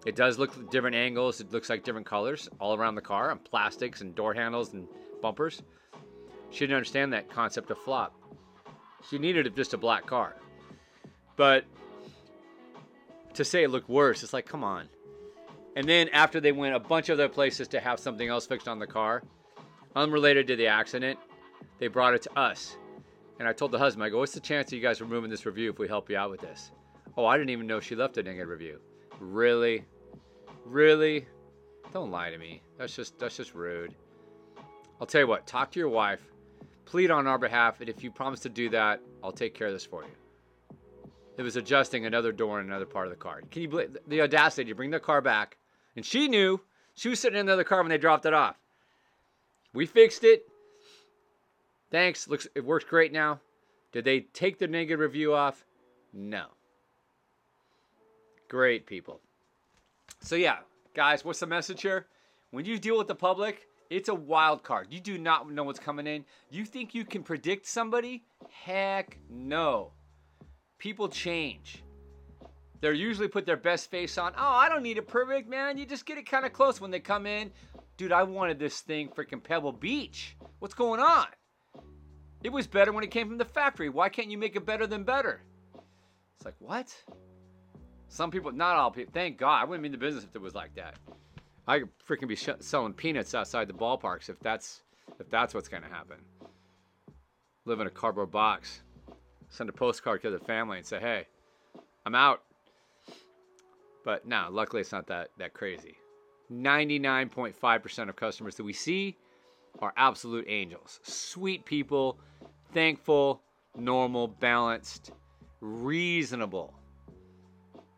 It 0.05 0.15
does 0.15 0.37
look 0.37 0.69
different 0.69 0.95
angles. 0.95 1.41
It 1.41 1.51
looks 1.51 1.69
like 1.69 1.83
different 1.83 2.05
colors 2.05 2.47
all 2.59 2.75
around 2.75 2.95
the 2.95 3.01
car 3.01 3.31
and 3.31 3.43
plastics 3.43 4.01
and 4.01 4.15
door 4.15 4.33
handles 4.33 4.73
and 4.73 4.87
bumpers. 5.21 5.61
She 6.51 6.59
didn't 6.59 6.75
understand 6.75 7.11
that 7.13 7.29
concept 7.29 7.71
of 7.71 7.79
flop. 7.79 8.13
She 9.09 9.17
needed 9.17 9.53
just 9.55 9.73
a 9.73 9.77
black 9.77 10.05
car. 10.05 10.35
But 11.35 11.65
to 13.33 13.43
say 13.43 13.63
it 13.63 13.69
looked 13.69 13.89
worse, 13.89 14.23
it's 14.23 14.33
like, 14.33 14.45
come 14.45 14.63
on. 14.63 14.87
And 15.75 15.87
then 15.87 16.09
after 16.09 16.39
they 16.39 16.53
went 16.53 16.75
a 16.75 16.79
bunch 16.79 17.09
of 17.09 17.19
other 17.19 17.27
places 17.27 17.67
to 17.69 17.79
have 17.79 17.99
something 17.99 18.27
else 18.27 18.47
fixed 18.47 18.67
on 18.67 18.79
the 18.79 18.87
car, 18.87 19.23
unrelated 19.95 20.47
to 20.47 20.55
the 20.55 20.67
accident, 20.67 21.19
they 21.79 21.87
brought 21.87 22.13
it 22.13 22.21
to 22.23 22.39
us. 22.39 22.77
And 23.39 23.47
I 23.47 23.53
told 23.53 23.71
the 23.71 23.77
husband, 23.77 24.03
I 24.03 24.09
go, 24.09 24.19
what's 24.19 24.33
the 24.33 24.39
chance 24.39 24.69
of 24.69 24.73
you 24.73 24.81
guys 24.81 25.01
are 25.01 25.05
removing 25.05 25.29
this 25.29 25.45
review 25.45 25.69
if 25.69 25.79
we 25.79 25.89
help 25.89 26.09
you 26.09 26.17
out 26.17 26.31
with 26.31 26.39
this? 26.39 26.71
Oh, 27.17 27.25
I 27.25 27.37
didn't 27.37 27.49
even 27.49 27.67
know 27.67 27.81
she 27.81 27.95
left 27.95 28.17
a 28.17 28.23
negative 28.23 28.47
review. 28.47 28.79
Really? 29.19 29.83
Really? 30.65 31.27
Don't 31.91 32.11
lie 32.11 32.29
to 32.29 32.37
me. 32.37 32.61
That's 32.77 32.95
just 32.95 33.19
that's 33.19 33.37
just 33.37 33.53
rude. 33.53 33.93
I'll 34.99 35.07
tell 35.07 35.21
you 35.21 35.27
what, 35.27 35.45
talk 35.45 35.71
to 35.71 35.79
your 35.79 35.89
wife, 35.89 36.21
plead 36.85 37.11
on 37.11 37.27
our 37.27 37.37
behalf, 37.37 37.81
and 37.81 37.89
if 37.89 38.03
you 38.03 38.11
promise 38.11 38.39
to 38.41 38.49
do 38.49 38.69
that, 38.69 39.01
I'll 39.23 39.31
take 39.31 39.53
care 39.53 39.67
of 39.67 39.73
this 39.73 39.85
for 39.85 40.03
you. 40.03 40.09
It 41.37 41.41
was 41.41 41.55
adjusting 41.55 42.05
another 42.05 42.31
door 42.31 42.59
in 42.59 42.67
another 42.67 42.85
part 42.85 43.07
of 43.07 43.11
the 43.11 43.17
car. 43.17 43.41
Can 43.51 43.61
you 43.61 43.67
believe 43.67 43.97
the 44.07 44.21
audacity 44.21 44.69
to 44.69 44.75
bring 44.75 44.91
the 44.91 44.99
car 44.99 45.21
back? 45.21 45.57
And 45.95 46.05
she 46.05 46.27
knew 46.27 46.61
she 46.93 47.09
was 47.09 47.19
sitting 47.19 47.39
in 47.39 47.45
the 47.45 47.53
other 47.53 47.63
car 47.63 47.81
when 47.81 47.89
they 47.89 47.97
dropped 47.97 48.25
it 48.25 48.33
off. 48.33 48.55
We 49.73 49.85
fixed 49.85 50.23
it. 50.23 50.47
Thanks. 51.91 52.27
Looks 52.27 52.47
it 52.55 52.63
works 52.63 52.85
great 52.85 53.11
now. 53.11 53.41
Did 53.91 54.05
they 54.05 54.21
take 54.21 54.59
the 54.59 54.67
negative 54.67 54.99
review 54.99 55.33
off? 55.33 55.65
No. 56.13 56.45
Great 58.47 58.85
people. 58.85 59.21
So 60.21 60.35
yeah, 60.35 60.59
guys, 60.93 61.25
what's 61.25 61.39
the 61.39 61.47
message 61.47 61.81
here? 61.81 62.07
When 62.51 62.65
you 62.65 62.79
deal 62.79 62.97
with 62.97 63.07
the 63.07 63.15
public, 63.15 63.67
it's 63.89 64.09
a 64.09 64.15
wild 64.15 64.63
card. 64.63 64.87
You 64.89 64.99
do 64.99 65.17
not 65.17 65.51
know 65.51 65.63
what's 65.63 65.79
coming 65.79 66.07
in. 66.07 66.25
You 66.49 66.65
think 66.65 66.95
you 66.95 67.05
can 67.05 67.23
predict 67.23 67.67
somebody? 67.67 68.23
Heck 68.49 69.17
no. 69.29 69.91
People 70.77 71.07
change. 71.07 71.83
They're 72.81 72.93
usually 72.93 73.27
put 73.27 73.45
their 73.45 73.57
best 73.57 73.89
face 73.89 74.17
on. 74.17 74.33
Oh, 74.37 74.47
I 74.47 74.69
don't 74.69 74.83
need 74.83 74.97
it 74.97 75.07
perfect, 75.07 75.49
man. 75.49 75.77
You 75.77 75.85
just 75.85 76.05
get 76.05 76.17
it 76.17 76.29
kind 76.29 76.45
of 76.45 76.53
close 76.53 76.79
when 76.79 76.91
they 76.91 76.99
come 76.99 77.25
in. 77.25 77.51
Dude, 77.97 78.11
I 78.11 78.23
wanted 78.23 78.59
this 78.59 78.81
thing 78.81 79.09
freaking 79.09 79.41
Pebble 79.41 79.71
Beach. 79.71 80.35
What's 80.59 80.73
going 80.73 80.99
on? 80.99 81.27
It 82.43 82.51
was 82.51 82.67
better 82.67 82.91
when 82.91 83.03
it 83.03 83.11
came 83.11 83.27
from 83.27 83.37
the 83.37 83.45
factory. 83.45 83.89
Why 83.89 84.09
can't 84.09 84.29
you 84.29 84.37
make 84.37 84.55
it 84.55 84.65
better 84.65 84.85
than 84.85 85.03
better? 85.03 85.41
It's 86.35 86.45
like, 86.45 86.55
what? 86.59 86.93
Some 88.07 88.29
people, 88.29 88.51
not 88.51 88.75
all 88.75 88.91
people, 88.91 89.11
thank 89.13 89.37
God. 89.37 89.61
I 89.61 89.63
wouldn't 89.63 89.81
be 89.81 89.87
in 89.87 89.91
the 89.91 89.97
business 89.97 90.23
if 90.23 90.35
it 90.35 90.41
was 90.41 90.53
like 90.53 90.75
that. 90.75 90.99
I 91.67 91.79
could 91.79 91.89
freaking 92.07 92.27
be 92.27 92.35
sh- 92.35 92.49
selling 92.59 92.93
peanuts 92.93 93.33
outside 93.33 93.67
the 93.67 93.73
ballparks 93.73 94.29
if 94.29 94.39
that's 94.39 94.81
if 95.19 95.29
that's 95.29 95.53
what's 95.53 95.67
going 95.67 95.83
to 95.83 95.89
happen. 95.89 96.17
Live 97.65 97.79
in 97.79 97.87
a 97.87 97.91
cardboard 97.91 98.31
box, 98.31 98.81
send 99.49 99.69
a 99.69 99.73
postcard 99.73 100.21
to 100.23 100.31
the 100.31 100.39
family 100.39 100.77
and 100.77 100.85
say, 100.85 100.99
"Hey, 100.99 101.27
I'm 102.05 102.15
out." 102.15 102.43
But 104.03 104.27
no, 104.27 104.47
luckily 104.51 104.81
it's 104.81 104.91
not 104.91 105.07
that 105.07 105.29
that 105.37 105.53
crazy. 105.53 105.97
99.5% 106.51 108.09
of 108.09 108.15
customers 108.15 108.55
that 108.55 108.63
we 108.63 108.73
see 108.73 109.17
are 109.79 109.93
absolute 109.97 110.45
angels. 110.47 110.99
Sweet 111.03 111.65
people, 111.65 112.19
thankful, 112.71 113.41
normal, 113.75 114.27
balanced, 114.27 115.11
reasonable. 115.59 116.73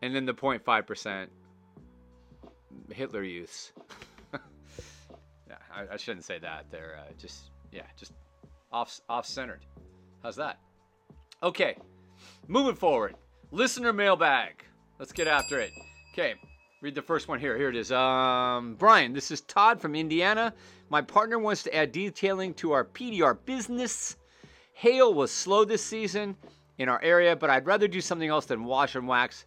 And 0.01 0.15
then 0.15 0.25
the 0.25 0.33
0.5% 0.33 1.27
Hitler 2.91 3.23
youths. 3.23 3.73
yeah, 4.33 5.57
I, 5.73 5.93
I, 5.93 5.97
shouldn't 5.97 6.25
say 6.25 6.39
that. 6.39 6.65
They're 6.71 6.99
uh, 6.99 7.11
just 7.17 7.51
yeah, 7.71 7.83
just 7.97 8.13
off 8.71 9.01
off 9.09 9.25
centered. 9.25 9.65
How's 10.23 10.35
that? 10.37 10.59
Okay, 11.43 11.77
moving 12.47 12.75
forward. 12.75 13.15
Listener 13.51 13.93
mailbag. 13.93 14.63
Let's 14.97 15.11
get 15.11 15.27
after 15.27 15.59
it. 15.59 15.69
Okay, 16.11 16.33
read 16.81 16.95
the 16.95 17.01
first 17.03 17.27
one 17.27 17.39
here. 17.39 17.55
Here 17.55 17.69
it 17.69 17.75
is. 17.75 17.91
Um, 17.91 18.73
Brian, 18.79 19.13
this 19.13 19.29
is 19.29 19.41
Todd 19.41 19.79
from 19.79 19.93
Indiana. 19.93 20.51
My 20.89 20.99
partner 20.99 21.37
wants 21.37 21.61
to 21.63 21.75
add 21.75 21.91
detailing 21.91 22.55
to 22.55 22.71
our 22.71 22.83
PDR 22.83 23.37
business. 23.45 24.17
Hail 24.73 25.13
was 25.13 25.31
slow 25.31 25.63
this 25.63 25.83
season 25.83 26.35
in 26.79 26.89
our 26.89 27.01
area, 27.03 27.35
but 27.35 27.51
I'd 27.51 27.67
rather 27.67 27.87
do 27.87 28.01
something 28.01 28.29
else 28.29 28.45
than 28.45 28.63
wash 28.63 28.95
and 28.95 29.07
wax 29.07 29.45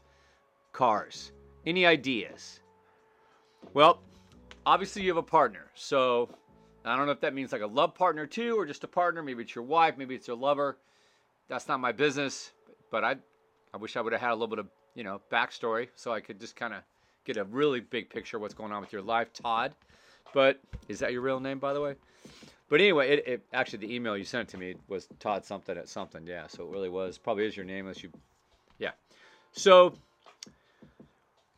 cars. 0.71 1.33
Any 1.67 1.87
ideas? 1.87 2.61
Well, 3.75 4.01
obviously 4.65 5.03
you 5.03 5.09
have 5.09 5.17
a 5.17 5.23
partner. 5.25 5.73
So 5.75 6.29
I 6.85 6.97
don't 6.97 7.07
know 7.07 7.13
if 7.13 7.21
that 7.23 7.35
means 7.35 7.51
like 7.51 7.63
a 7.63 7.67
love 7.67 7.97
partner 7.97 8.29
too, 8.29 8.57
or 8.57 8.65
just 8.65 8.85
a 8.85 8.89
partner. 8.89 9.25
Maybe 9.25 9.43
it's 9.43 9.57
your 9.57 9.65
wife, 9.65 9.97
maybe 9.99 10.15
it's 10.15 10.29
your 10.29 10.37
lover. 10.37 10.79
That's 11.51 11.69
not 11.69 11.81
my 11.81 11.93
business. 11.93 12.53
But 12.91 13.05
I, 13.05 13.17
I 13.75 13.77
wish 13.77 13.97
I 13.97 14.01
would 14.01 14.13
have 14.13 14.23
had 14.23 14.31
a 14.31 14.35
little 14.35 14.49
bit 14.49 14.61
of 14.61 14.69
you 14.95 15.05
know 15.05 15.21
backstory 15.31 15.89
so 15.95 16.13
I 16.13 16.21
could 16.21 16.41
just 16.41 16.57
kind 16.57 16.73
of 16.73 16.81
get 17.25 17.37
a 17.37 17.45
really 17.45 17.81
big 17.81 18.09
picture 18.09 18.39
of 18.39 18.43
what's 18.43 18.55
going 18.55 18.73
on 18.73 18.81
with 18.81 18.93
your 18.93 19.03
life, 19.03 19.33
Todd. 19.33 19.73
But 20.33 20.61
is 20.89 21.01
that 21.01 21.13
your 21.13 21.21
real 21.21 21.41
name, 21.41 21.59
by 21.59 21.75
the 21.75 21.81
way? 21.81 21.97
But 22.69 22.81
anyway, 22.81 23.11
it, 23.11 23.27
it 23.27 23.43
actually 23.53 23.87
the 23.87 23.95
email 23.95 24.17
you 24.17 24.25
sent 24.25 24.49
to 24.51 24.57
me 24.57 24.77
was 24.89 25.09
Todd 25.19 25.45
something 25.45 25.77
at 25.77 25.89
something. 25.89 26.25
Yeah, 26.27 26.47
so 26.47 26.65
it 26.65 26.71
really 26.71 26.89
was 26.89 27.19
probably 27.19 27.45
is 27.47 27.57
your 27.57 27.67
name 27.67 27.81
unless 27.81 28.03
you, 28.03 28.11
yeah. 28.79 28.93
So 29.53 29.95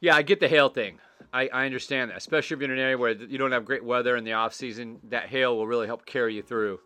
yeah, 0.01 0.17
I 0.17 0.23
get 0.23 0.41
the 0.41 0.49
hail 0.49 0.71
thing. 0.71 0.99
I, 1.35 1.49
I 1.49 1.67
understand 1.67 2.11
that, 2.11 2.17
especially 2.17 2.57
if 2.57 2.61
you're 2.61 2.73
in 2.73 2.79
an 2.79 2.83
area 2.83 2.99
where 2.99 3.13
you 3.13 3.39
don't 3.39 3.53
have 3.53 3.65
great 3.65 3.85
weather 3.85 4.17
in 4.17 4.25
the 4.25 4.33
off 4.33 4.55
season. 4.55 4.99
That 5.11 5.29
hail 5.29 5.57
will 5.57 5.67
really 5.67 5.87
help 5.87 6.05
carry 6.05 6.35
you 6.35 6.43
through. 6.43 6.81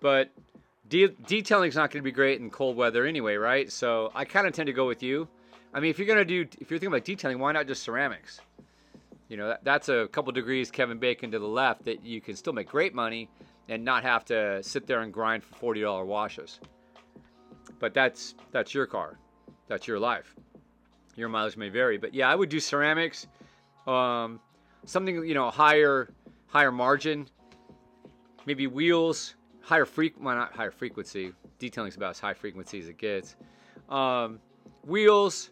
But 0.00 0.30
de- 0.88 1.08
detailing 1.26 1.68
is 1.68 1.76
not 1.76 1.90
going 1.90 2.00
to 2.00 2.04
be 2.04 2.12
great 2.12 2.40
in 2.40 2.50
cold 2.50 2.76
weather 2.76 3.06
anyway, 3.06 3.36
right? 3.36 3.70
So 3.70 4.10
I 4.14 4.24
kind 4.24 4.46
of 4.46 4.52
tend 4.52 4.66
to 4.68 4.72
go 4.72 4.86
with 4.86 5.02
you. 5.02 5.28
I 5.72 5.80
mean, 5.80 5.90
if 5.90 5.98
you're 5.98 6.06
going 6.06 6.18
to 6.18 6.24
do, 6.24 6.40
if 6.60 6.70
you're 6.70 6.78
thinking 6.78 6.88
about 6.88 7.04
detailing, 7.04 7.38
why 7.38 7.52
not 7.52 7.66
just 7.66 7.82
ceramics? 7.82 8.40
You 9.28 9.36
know, 9.36 9.48
that, 9.48 9.64
that's 9.64 9.88
a 9.88 10.08
couple 10.10 10.32
degrees 10.32 10.70
Kevin 10.70 10.98
Bacon 10.98 11.30
to 11.32 11.38
the 11.38 11.46
left 11.48 11.84
that 11.84 12.04
you 12.04 12.20
can 12.20 12.34
still 12.34 12.52
make 12.54 12.68
great 12.68 12.94
money 12.94 13.28
and 13.68 13.84
not 13.84 14.02
have 14.02 14.24
to 14.26 14.62
sit 14.62 14.86
there 14.86 15.02
and 15.02 15.12
grind 15.12 15.44
for 15.44 15.54
forty 15.54 15.82
dollar 15.82 16.06
washes. 16.06 16.60
But 17.78 17.92
that's 17.92 18.34
that's 18.50 18.72
your 18.72 18.86
car, 18.86 19.18
that's 19.66 19.86
your 19.86 19.98
life. 19.98 20.34
Your 21.16 21.28
mileage 21.28 21.58
may 21.58 21.68
vary, 21.68 21.98
but 21.98 22.14
yeah, 22.14 22.30
I 22.30 22.34
would 22.34 22.48
do 22.48 22.60
ceramics 22.60 23.26
um, 23.88 24.40
something 24.84 25.26
you 25.26 25.34
know 25.34 25.50
higher 25.50 26.08
higher 26.46 26.70
margin, 26.70 27.26
maybe 28.46 28.66
wheels, 28.66 29.34
higher 29.68 29.84
freq 29.84 30.12
well 30.18 30.34
not 30.34 30.52
higher 30.54 30.70
frequency. 30.70 31.32
Detailing 31.58 31.88
is 31.88 31.96
about 31.96 32.10
as 32.10 32.20
high 32.20 32.34
frequency 32.34 32.80
as 32.80 32.88
it 32.88 32.98
gets. 32.98 33.36
Um, 33.88 34.40
wheels, 34.84 35.50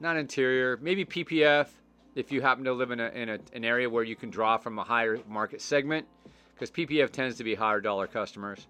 not 0.00 0.16
interior, 0.16 0.78
maybe 0.80 1.04
PPF 1.04 1.68
if 2.16 2.32
you 2.32 2.40
happen 2.40 2.64
to 2.64 2.72
live 2.72 2.90
in, 2.90 2.98
a, 2.98 3.08
in 3.10 3.28
a, 3.28 3.38
an 3.52 3.64
area 3.64 3.88
where 3.88 4.02
you 4.02 4.16
can 4.16 4.30
draw 4.30 4.56
from 4.56 4.78
a 4.78 4.82
higher 4.82 5.18
market 5.28 5.60
segment, 5.60 6.06
because 6.54 6.70
PPF 6.70 7.10
tends 7.10 7.36
to 7.36 7.44
be 7.44 7.54
higher 7.54 7.80
dollar 7.80 8.06
customers. 8.06 8.66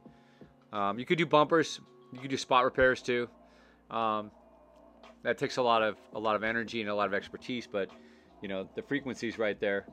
Um, 0.73 0.99
you 0.99 1.07
could 1.07 1.19
do 1.19 1.27
bumpers, 1.27 1.81
you 2.13 2.19
could 2.19 2.31
do 2.31 2.37
spot 2.37 2.65
repairs 2.65 3.01
too. 3.01 3.29
Um, 3.91 4.31
that 5.23 5.39
takes 5.39 5.57
a 5.57 5.63
lot 5.63 5.83
of 5.83 5.97
a 6.15 6.19
lot 6.19 6.37
of 6.37 6.43
energy 6.43 6.81
and 6.81 6.91
a 6.91 6.95
lot 6.95 7.07
of 7.07 7.15
expertise, 7.15 7.67
but 7.71 7.91
you 8.43 8.49
know 8.49 8.69
the 8.75 8.83
frequency's 8.83 9.39
right 9.39 9.61
there 9.61 9.87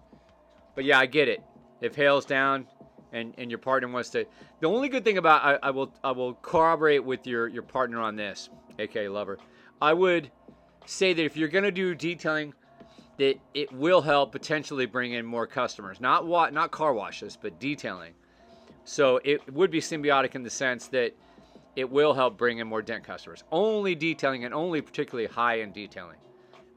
but 0.75 0.85
yeah 0.85 0.99
i 0.99 1.05
get 1.05 1.27
it 1.27 1.41
if 1.81 1.95
hail's 1.95 2.25
down 2.25 2.65
and 3.13 3.33
and 3.37 3.49
your 3.49 3.57
partner 3.57 3.87
wants 3.87 4.09
to 4.09 4.25
the 4.59 4.67
only 4.67 4.89
good 4.89 5.03
thing 5.03 5.17
about 5.17 5.43
i, 5.43 5.67
I 5.67 5.71
will 5.71 5.91
i 6.03 6.11
will 6.11 6.33
corroborate 6.35 7.03
with 7.03 7.25
your 7.25 7.47
your 7.47 7.63
partner 7.63 7.99
on 8.01 8.15
this 8.15 8.49
aka 8.79 9.07
lover 9.07 9.37
i 9.81 9.93
would 9.93 10.31
say 10.85 11.13
that 11.13 11.23
if 11.23 11.37
you're 11.37 11.47
going 11.47 11.63
to 11.63 11.71
do 11.71 11.95
detailing 11.95 12.53
that 13.17 13.39
it 13.53 13.71
will 13.71 14.01
help 14.01 14.31
potentially 14.31 14.85
bring 14.85 15.13
in 15.13 15.25
more 15.25 15.47
customers 15.47 15.99
not 15.99 16.25
what 16.25 16.53
not 16.53 16.71
car 16.71 16.93
washes 16.93 17.37
but 17.39 17.59
detailing 17.59 18.13
so 18.83 19.19
it 19.23 19.53
would 19.53 19.71
be 19.71 19.81
symbiotic 19.81 20.35
in 20.35 20.43
the 20.43 20.49
sense 20.49 20.87
that 20.87 21.13
it 21.75 21.89
will 21.89 22.13
help 22.13 22.37
bring 22.37 22.57
in 22.59 22.67
more 22.67 22.81
dent 22.81 23.03
customers 23.03 23.43
only 23.51 23.95
detailing 23.95 24.45
and 24.45 24.53
only 24.53 24.81
particularly 24.81 25.27
high 25.27 25.61
end 25.61 25.73
detailing 25.73 26.17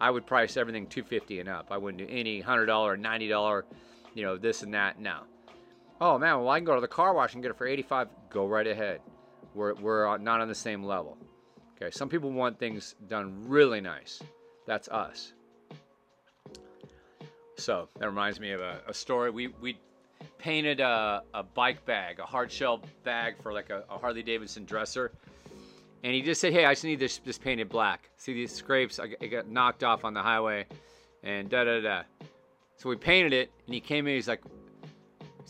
I 0.01 0.11
would 0.11 0.27
price 0.27 0.57
everything 0.57 0.87
250 0.87 1.41
and 1.41 1.49
up. 1.49 1.67
I 1.71 1.77
wouldn't 1.77 1.99
do 1.99 2.13
any 2.13 2.43
$100 2.43 2.69
or 2.69 2.97
$90, 2.97 3.63
you 4.15 4.23
know, 4.23 4.37
this 4.39 4.63
and 4.63 4.73
that. 4.73 4.99
No. 4.99 5.21
Oh 6.01 6.19
man, 6.19 6.39
well 6.39 6.49
I 6.49 6.59
can 6.59 6.65
go 6.65 6.75
to 6.75 6.81
the 6.81 6.89
car 6.89 7.13
wash 7.13 7.35
and 7.35 7.43
get 7.43 7.51
it 7.51 7.59
for 7.59 7.67
85. 7.67 8.09
Go 8.31 8.47
right 8.47 8.67
ahead. 8.67 9.01
We're 9.55 9.75
we're 9.75 10.09
uh, 10.09 10.17
not 10.17 10.41
on 10.41 10.49
the 10.49 10.55
same 10.55 10.83
level. 10.83 11.19
Okay, 11.77 11.91
some 11.91 12.09
people 12.09 12.31
want 12.31 12.59
things 12.59 12.95
done 13.09 13.45
really 13.47 13.81
nice. 13.81 14.23
That's 14.67 14.89
us. 14.89 15.33
So 17.57 17.89
that 17.99 18.07
reminds 18.07 18.41
me 18.41 18.53
of 18.53 18.61
a, 18.61 18.81
a 18.89 18.95
story. 18.95 19.31
We 19.31 19.49
we 19.61 19.79
painted 20.39 20.81
a, 20.81 21.23
a 21.35 21.43
bike 21.43 21.85
bag, 21.85 22.19
a 22.19 22.25
hard 22.25 22.51
shell 22.51 22.83
bag 23.05 23.35
for 23.43 23.53
like 23.53 23.71
a, 23.71 23.85
a 23.91 23.99
Harley 23.99 24.23
Davidson 24.23 24.65
dresser, 24.65 25.13
and 26.03 26.15
he 26.15 26.23
just 26.23 26.41
said, 26.41 26.53
"Hey, 26.53 26.65
I 26.65 26.73
just 26.73 26.85
need 26.85 26.99
this 26.99 27.19
this 27.19 27.37
painted 27.37 27.69
black. 27.69 28.09
See 28.17 28.33
these 28.33 28.55
scrapes? 28.55 28.99
I, 28.99 29.09
got 29.09 29.49
knocked 29.49 29.85
off 29.85 30.05
on 30.05 30.15
the 30.15 30.23
highway, 30.23 30.67
and 31.23 31.51
da 31.51 31.65
da 31.65 31.81
da." 31.81 32.03
So 32.79 32.89
we 32.89 32.97
painted 32.97 33.35
it, 33.35 33.51
and 33.67 33.75
he 33.75 33.81
came 33.81 34.07
in. 34.07 34.15
He's 34.15 34.29
like, 34.29 34.41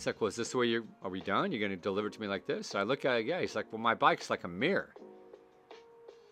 "He's 0.01 0.07
like, 0.07 0.19
well, 0.19 0.29
is 0.29 0.37
this 0.37 0.53
the 0.53 0.57
way 0.57 0.65
you 0.65 0.89
are 1.03 1.11
we 1.11 1.21
done? 1.21 1.53
You're 1.53 1.61
gonna 1.61 1.77
deliver 1.77 2.07
it 2.07 2.15
to 2.15 2.21
me 2.23 2.27
like 2.27 2.47
this?" 2.47 2.67
So 2.69 2.79
I 2.79 2.85
look 2.85 3.05
at 3.05 3.21
it, 3.21 3.27
yeah. 3.27 3.39
He's 3.43 3.55
like, 3.55 3.71
"Well, 3.71 3.83
my 3.83 3.95
bike's 3.95 4.31
like 4.31 4.45
a 4.45 4.49
mirror." 4.49 4.95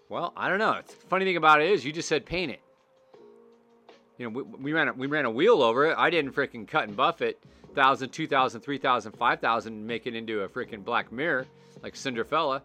Well, 0.09 0.33
I 0.39 0.49
don't 0.49 0.59
know. 0.59 0.81
The 0.87 0.95
funny 1.09 1.27
thing 1.27 1.37
about 1.37 1.61
it 1.61 1.71
is, 1.71 1.85
you 1.85 1.93
just 1.93 2.09
said 2.09 2.25
paint 2.25 2.51
it. 2.51 2.63
You 4.17 4.25
know, 4.25 4.31
we, 4.31 4.43
we 4.43 4.73
ran 4.73 4.89
a, 4.89 4.95
we 4.95 5.07
ran 5.07 5.27
a 5.27 5.31
wheel 5.31 5.63
over 5.63 5.85
it. 5.85 5.99
I 5.99 6.09
didn't 6.09 6.33
freaking 6.33 6.67
cut 6.67 6.89
and 6.89 6.97
buff 6.97 7.21
it, 7.21 7.39
thousand, 7.75 8.09
two 8.09 8.27
thousand, 8.27 8.63
three 8.63 8.79
thousand, 8.79 9.13
five 9.13 9.41
thousand, 9.41 9.87
make 9.87 10.07
it 10.07 10.15
into 10.15 10.45
a 10.45 10.49
freaking 10.49 10.83
black 10.83 11.13
mirror 11.13 11.47
like 11.83 11.95
Cinderella. 11.95 12.63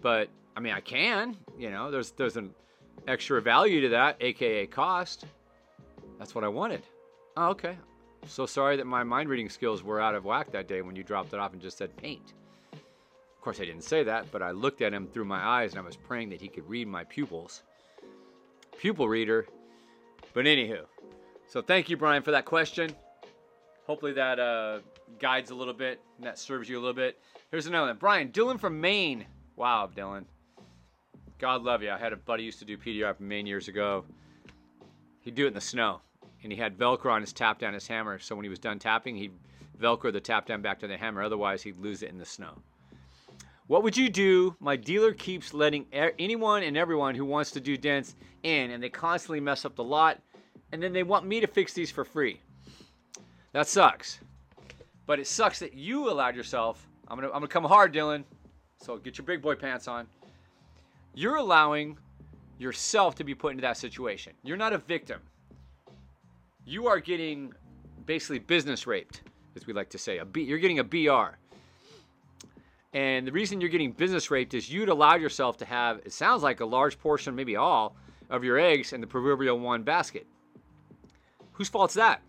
But 0.00 0.30
I 0.56 0.60
mean, 0.60 0.72
I 0.72 0.80
can. 0.80 1.36
You 1.56 1.70
know, 1.70 1.92
there's 1.92 2.10
there's 2.10 2.36
an 2.36 2.52
extra 3.06 3.40
value 3.40 3.82
to 3.82 3.90
that, 3.90 4.16
aka 4.20 4.66
cost. 4.66 5.26
That's 6.18 6.34
what 6.34 6.42
I 6.42 6.48
wanted. 6.48 6.82
Oh, 7.36 7.50
okay. 7.50 7.76
So 8.26 8.46
sorry 8.46 8.76
that 8.76 8.86
my 8.86 9.02
mind 9.02 9.28
reading 9.28 9.48
skills 9.48 9.82
were 9.82 10.00
out 10.00 10.14
of 10.14 10.24
whack 10.24 10.50
that 10.52 10.68
day 10.68 10.80
when 10.82 10.96
you 10.96 11.02
dropped 11.02 11.32
it 11.32 11.40
off 11.40 11.52
and 11.52 11.60
just 11.60 11.78
said 11.78 11.96
paint. 11.96 12.34
Of 12.72 13.40
course, 13.40 13.60
I 13.60 13.64
didn't 13.64 13.82
say 13.82 14.04
that, 14.04 14.30
but 14.30 14.42
I 14.42 14.52
looked 14.52 14.82
at 14.82 14.94
him 14.94 15.06
through 15.08 15.24
my 15.24 15.44
eyes 15.44 15.72
and 15.72 15.80
I 15.80 15.84
was 15.84 15.96
praying 15.96 16.30
that 16.30 16.40
he 16.40 16.48
could 16.48 16.68
read 16.68 16.86
my 16.86 17.04
pupils. 17.04 17.62
Pupil 18.78 19.08
reader. 19.08 19.46
But 20.32 20.44
anywho, 20.44 20.84
so 21.48 21.60
thank 21.60 21.90
you, 21.90 21.96
Brian, 21.96 22.22
for 22.22 22.30
that 22.30 22.44
question. 22.44 22.94
Hopefully 23.86 24.12
that 24.12 24.38
uh, 24.38 24.78
guides 25.18 25.50
a 25.50 25.54
little 25.54 25.74
bit 25.74 26.00
and 26.16 26.26
that 26.26 26.38
serves 26.38 26.68
you 26.68 26.78
a 26.78 26.80
little 26.80 26.94
bit. 26.94 27.18
Here's 27.50 27.66
another 27.66 27.88
one. 27.88 27.96
Brian, 27.98 28.28
Dylan 28.28 28.58
from 28.58 28.80
Maine. 28.80 29.26
Wow, 29.56 29.90
Dylan. 29.94 30.24
God 31.38 31.62
love 31.62 31.82
you. 31.82 31.90
I 31.90 31.98
had 31.98 32.12
a 32.12 32.16
buddy 32.16 32.44
used 32.44 32.60
to 32.60 32.64
do 32.64 32.78
PDR 32.78 33.16
from 33.16 33.26
Maine 33.26 33.46
years 33.46 33.66
ago. 33.66 34.04
He'd 35.20 35.34
do 35.34 35.44
it 35.44 35.48
in 35.48 35.54
the 35.54 35.60
snow, 35.60 36.00
and 36.42 36.52
he 36.52 36.58
had 36.58 36.76
Velcro 36.76 37.12
on 37.12 37.20
his 37.20 37.32
tap 37.32 37.58
down 37.58 37.74
his 37.74 37.86
hammer. 37.86 38.18
So 38.18 38.34
when 38.34 38.44
he 38.44 38.48
was 38.48 38.58
done 38.58 38.78
tapping, 38.78 39.16
he'd 39.16 39.32
Velcro 39.80 40.12
the 40.12 40.20
tap 40.20 40.46
down 40.46 40.62
back 40.62 40.78
to 40.80 40.86
the 40.86 40.96
hammer. 40.96 41.22
Otherwise, 41.22 41.62
he'd 41.62 41.78
lose 41.78 42.02
it 42.02 42.10
in 42.10 42.18
the 42.18 42.24
snow. 42.24 42.54
What 43.66 43.82
would 43.82 43.96
you 43.96 44.08
do? 44.10 44.56
My 44.60 44.76
dealer 44.76 45.12
keeps 45.12 45.54
letting 45.54 45.86
anyone 45.92 46.62
and 46.62 46.76
everyone 46.76 47.14
who 47.14 47.24
wants 47.24 47.52
to 47.52 47.60
do 47.60 47.76
dents 47.76 48.16
in, 48.42 48.70
and 48.70 48.82
they 48.82 48.90
constantly 48.90 49.40
mess 49.40 49.64
up 49.64 49.76
the 49.76 49.84
lot, 49.84 50.20
and 50.72 50.82
then 50.82 50.92
they 50.92 51.02
want 51.02 51.26
me 51.26 51.40
to 51.40 51.46
fix 51.46 51.72
these 51.72 51.90
for 51.90 52.04
free. 52.04 52.40
That 53.52 53.68
sucks. 53.68 54.18
But 55.06 55.20
it 55.20 55.26
sucks 55.26 55.58
that 55.60 55.74
you 55.74 56.10
allowed 56.10 56.36
yourself. 56.36 56.86
I'm 57.08 57.16
gonna 57.18 57.28
I'm 57.28 57.34
gonna 57.34 57.48
come 57.48 57.64
hard, 57.64 57.94
Dylan. 57.94 58.24
So 58.78 58.96
get 58.96 59.16
your 59.16 59.24
big 59.24 59.40
boy 59.42 59.54
pants 59.54 59.86
on 59.88 60.06
you're 61.14 61.36
allowing 61.36 61.98
yourself 62.58 63.14
to 63.16 63.24
be 63.24 63.34
put 63.34 63.52
into 63.52 63.62
that 63.62 63.76
situation. 63.76 64.32
You're 64.42 64.56
not 64.56 64.72
a 64.72 64.78
victim. 64.78 65.20
You 66.64 66.86
are 66.86 67.00
getting 67.00 67.52
basically 68.06 68.38
business 68.38 68.86
raped, 68.86 69.22
as 69.56 69.66
we 69.66 69.72
like 69.72 69.90
to 69.90 69.98
say. 69.98 70.18
A 70.18 70.24
B, 70.24 70.42
you're 70.42 70.58
getting 70.58 70.78
a 70.78 70.84
BR. 70.84 71.36
And 72.92 73.26
the 73.26 73.32
reason 73.32 73.60
you're 73.60 73.70
getting 73.70 73.92
business 73.92 74.30
raped 74.30 74.54
is 74.54 74.70
you'd 74.70 74.88
allow 74.88 75.14
yourself 75.14 75.56
to 75.58 75.64
have, 75.64 75.98
it 76.04 76.12
sounds 76.12 76.42
like 76.42 76.60
a 76.60 76.64
large 76.64 76.98
portion, 76.98 77.34
maybe 77.34 77.56
all, 77.56 77.96
of 78.28 78.44
your 78.44 78.58
eggs 78.58 78.92
in 78.92 79.00
the 79.00 79.06
proverbial 79.06 79.58
one 79.58 79.82
basket. 79.82 80.26
Whose 81.52 81.68
fault's 81.68 81.94
that? 81.94 82.22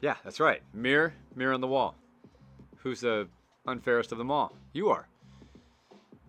Yeah, 0.00 0.16
that's 0.24 0.40
right. 0.40 0.62
Mirror, 0.72 1.14
mirror 1.34 1.52
on 1.52 1.60
the 1.60 1.66
wall. 1.66 1.94
Who's 2.78 3.00
the 3.00 3.28
unfairest 3.66 4.12
of 4.12 4.18
them 4.18 4.30
all? 4.30 4.54
You 4.72 4.88
are 4.88 5.08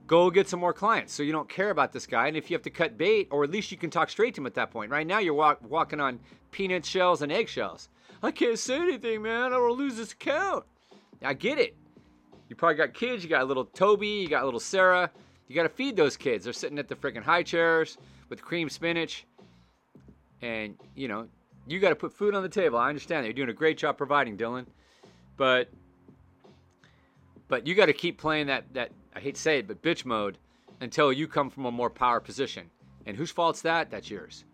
go 0.08 0.32
get 0.32 0.48
some 0.48 0.60
more 0.60 0.74
clients 0.74 1.14
so 1.14 1.22
you 1.22 1.32
don't 1.32 1.50
care 1.50 1.70
about 1.70 1.92
this 1.92 2.08
guy. 2.08 2.28
And 2.28 2.38
if 2.38 2.50
you 2.50 2.56
have 2.56 2.64
to 2.64 2.70
cut 2.70 2.98
bait, 2.98 3.28
or 3.30 3.44
at 3.44 3.52
least 3.52 3.72
you 3.72 3.78
can 3.78 3.90
talk 3.90 4.10
straight 4.10 4.34
to 4.36 4.42
him 4.42 4.48
at 4.48 4.56
that 4.56 4.72
point. 4.72 4.90
Right 4.90 5.06
now, 5.06 5.20
you're 5.20 5.34
walk, 5.34 5.60
walking 5.70 6.00
on 6.00 6.20
peanut 6.52 6.86
shells 6.86 7.22
and 7.22 7.32
eggshells. 7.32 7.90
I 8.24 8.32
can't 8.32 8.58
say 8.58 8.78
anything, 8.78 9.22
man. 9.22 9.54
I 9.54 9.58
will 9.58 9.76
lose 9.76 9.98
this 9.98 10.14
account. 10.14 10.66
I 11.22 11.34
get 11.34 11.60
it. 11.60 11.76
You 12.50 12.56
probably 12.56 12.76
got 12.76 12.94
kids. 12.94 13.24
You 13.24 13.30
got 13.30 13.48
little 13.48 13.66
Toby. 13.66 14.08
You 14.08 14.30
got 14.30 14.46
little 14.46 14.60
Sarah. 14.60 15.12
You 15.48 15.56
got 15.56 15.64
to 15.64 15.70
feed 15.70 15.96
those 15.96 16.18
kids. 16.18 16.46
They're 16.46 16.54
sitting 16.54 16.80
at 16.80 16.88
the 16.88 16.96
freaking 16.96 17.24
high 17.24 17.44
chairs 17.44 17.98
with 18.30 18.42
cream 18.42 18.70
spinach. 18.70 19.26
And, 20.42 20.76
you 20.96 21.08
know, 21.08 21.28
you 21.68 21.80
got 21.80 21.90
to 21.90 21.96
put 21.96 22.14
food 22.14 22.34
on 22.34 22.44
the 22.44 22.50
table. 22.50 22.78
I 22.78 22.90
understand 22.90 23.24
that. 23.24 23.28
You're 23.28 23.46
doing 23.46 23.50
a 23.50 23.54
great 23.54 23.78
job 23.78 23.98
providing, 23.98 24.38
Dylan. 24.38 24.66
But 25.36 25.70
but 27.50 27.66
you 27.66 27.76
got 27.76 27.86
to 27.86 27.94
keep 27.94 28.18
playing 28.18 28.48
that 28.48 28.66
that 28.74 28.92
I 29.18 29.20
hate 29.20 29.34
to 29.34 29.42
say 29.42 29.58
it, 29.58 29.68
but 29.68 29.82
bitch 29.82 30.06
mode 30.06 30.38
until 30.80 31.12
you 31.12 31.28
come 31.28 31.50
from 31.50 31.66
a 31.66 31.72
more 31.72 31.90
power 31.90 32.20
position. 32.20 32.70
And 33.08 33.18
whose 33.18 33.32
fault's 33.32 33.64
that? 33.64 33.90
That's 33.90 34.12
yours. 34.12 34.46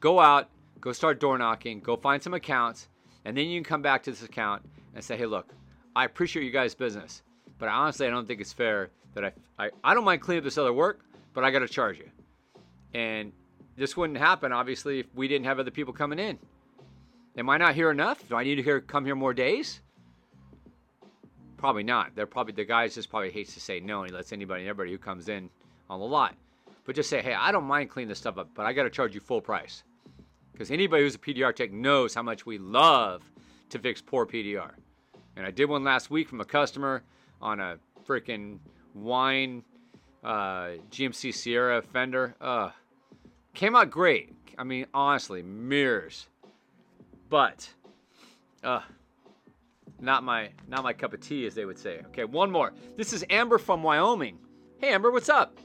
Go 0.00 0.18
out, 0.18 0.48
go 0.80 0.90
start 0.90 1.20
door 1.20 1.38
knocking, 1.38 1.78
go 1.78 1.96
find 1.96 2.20
some 2.20 2.34
accounts, 2.34 2.88
and 3.24 3.36
then 3.36 3.46
you 3.46 3.60
can 3.60 3.64
come 3.64 3.82
back 3.82 4.02
to 4.02 4.10
this 4.10 4.24
account 4.24 4.62
and 4.96 5.04
say, 5.04 5.16
hey, 5.16 5.26
look, 5.26 5.54
I 5.94 6.06
appreciate 6.06 6.44
you 6.44 6.50
guys' 6.50 6.74
business, 6.74 7.22
but 7.56 7.68
honestly, 7.68 8.08
I 8.08 8.10
don't 8.10 8.26
think 8.26 8.40
it's 8.40 8.52
fair 8.52 8.90
that 9.14 9.26
I, 9.26 9.32
I, 9.60 9.70
I 9.84 9.94
don't 9.94 10.04
mind 10.04 10.22
cleaning 10.22 10.40
up 10.40 10.44
this 10.44 10.58
other 10.58 10.72
work, 10.72 11.04
but 11.32 11.44
I 11.44 11.52
got 11.52 11.60
to 11.60 11.68
charge 11.68 11.98
you. 11.98 12.10
And 12.94 13.30
this 13.76 13.96
wouldn't 13.96 14.18
happen, 14.18 14.52
obviously, 14.52 14.98
if 14.98 15.06
we 15.14 15.28
didn't 15.28 15.46
have 15.46 15.60
other 15.60 15.70
people 15.70 15.94
coming 15.94 16.18
in. 16.18 16.36
Am 17.38 17.48
I 17.48 17.58
not 17.58 17.76
here 17.76 17.92
enough? 17.92 18.28
Do 18.28 18.34
I 18.34 18.42
need 18.42 18.56
to 18.56 18.62
hear, 18.64 18.80
come 18.80 19.04
here 19.04 19.14
more 19.14 19.34
days? 19.34 19.82
Probably 21.60 21.82
not. 21.82 22.14
They're 22.14 22.26
probably 22.26 22.54
the 22.54 22.64
guys 22.64 22.94
just 22.94 23.10
probably 23.10 23.30
hates 23.30 23.52
to 23.52 23.60
say 23.60 23.80
no 23.80 24.00
and 24.00 24.10
he 24.10 24.16
lets 24.16 24.32
anybody 24.32 24.62
and 24.62 24.70
everybody 24.70 24.92
who 24.92 24.98
comes 24.98 25.28
in 25.28 25.50
on 25.90 26.00
the 26.00 26.06
lot. 26.06 26.34
But 26.86 26.96
just 26.96 27.10
say, 27.10 27.20
hey, 27.20 27.34
I 27.34 27.52
don't 27.52 27.64
mind 27.64 27.90
cleaning 27.90 28.08
this 28.08 28.18
stuff 28.18 28.38
up, 28.38 28.48
but 28.54 28.64
I 28.64 28.72
got 28.72 28.84
to 28.84 28.90
charge 28.90 29.14
you 29.14 29.20
full 29.20 29.42
price. 29.42 29.82
Because 30.52 30.70
anybody 30.70 31.02
who's 31.02 31.16
a 31.16 31.18
PDR 31.18 31.54
tech 31.54 31.70
knows 31.70 32.14
how 32.14 32.22
much 32.22 32.46
we 32.46 32.56
love 32.56 33.22
to 33.68 33.78
fix 33.78 34.00
poor 34.00 34.24
PDR. 34.26 34.70
And 35.36 35.44
I 35.44 35.50
did 35.50 35.66
one 35.66 35.84
last 35.84 36.10
week 36.10 36.30
from 36.30 36.40
a 36.40 36.46
customer 36.46 37.02
on 37.42 37.60
a 37.60 37.76
freaking 38.08 38.58
wine 38.94 39.62
uh, 40.24 40.76
GMC 40.90 41.34
Sierra 41.34 41.82
fender. 41.82 42.36
Uh, 42.40 42.70
came 43.52 43.76
out 43.76 43.90
great. 43.90 44.34
I 44.56 44.64
mean, 44.64 44.86
honestly, 44.94 45.42
mirrors. 45.42 46.26
But, 47.28 47.68
uh, 48.64 48.80
not 50.00 50.24
my 50.24 50.50
not 50.68 50.82
my 50.82 50.92
cup 50.92 51.12
of 51.12 51.20
tea, 51.20 51.46
as 51.46 51.54
they 51.54 51.64
would 51.64 51.78
say. 51.78 52.00
Okay, 52.08 52.24
one 52.24 52.50
more. 52.50 52.72
This 52.96 53.12
is 53.12 53.24
Amber 53.30 53.58
from 53.58 53.82
Wyoming. 53.82 54.38
Hey, 54.78 54.92
Amber, 54.92 55.10
what's 55.10 55.28
up? 55.28 55.58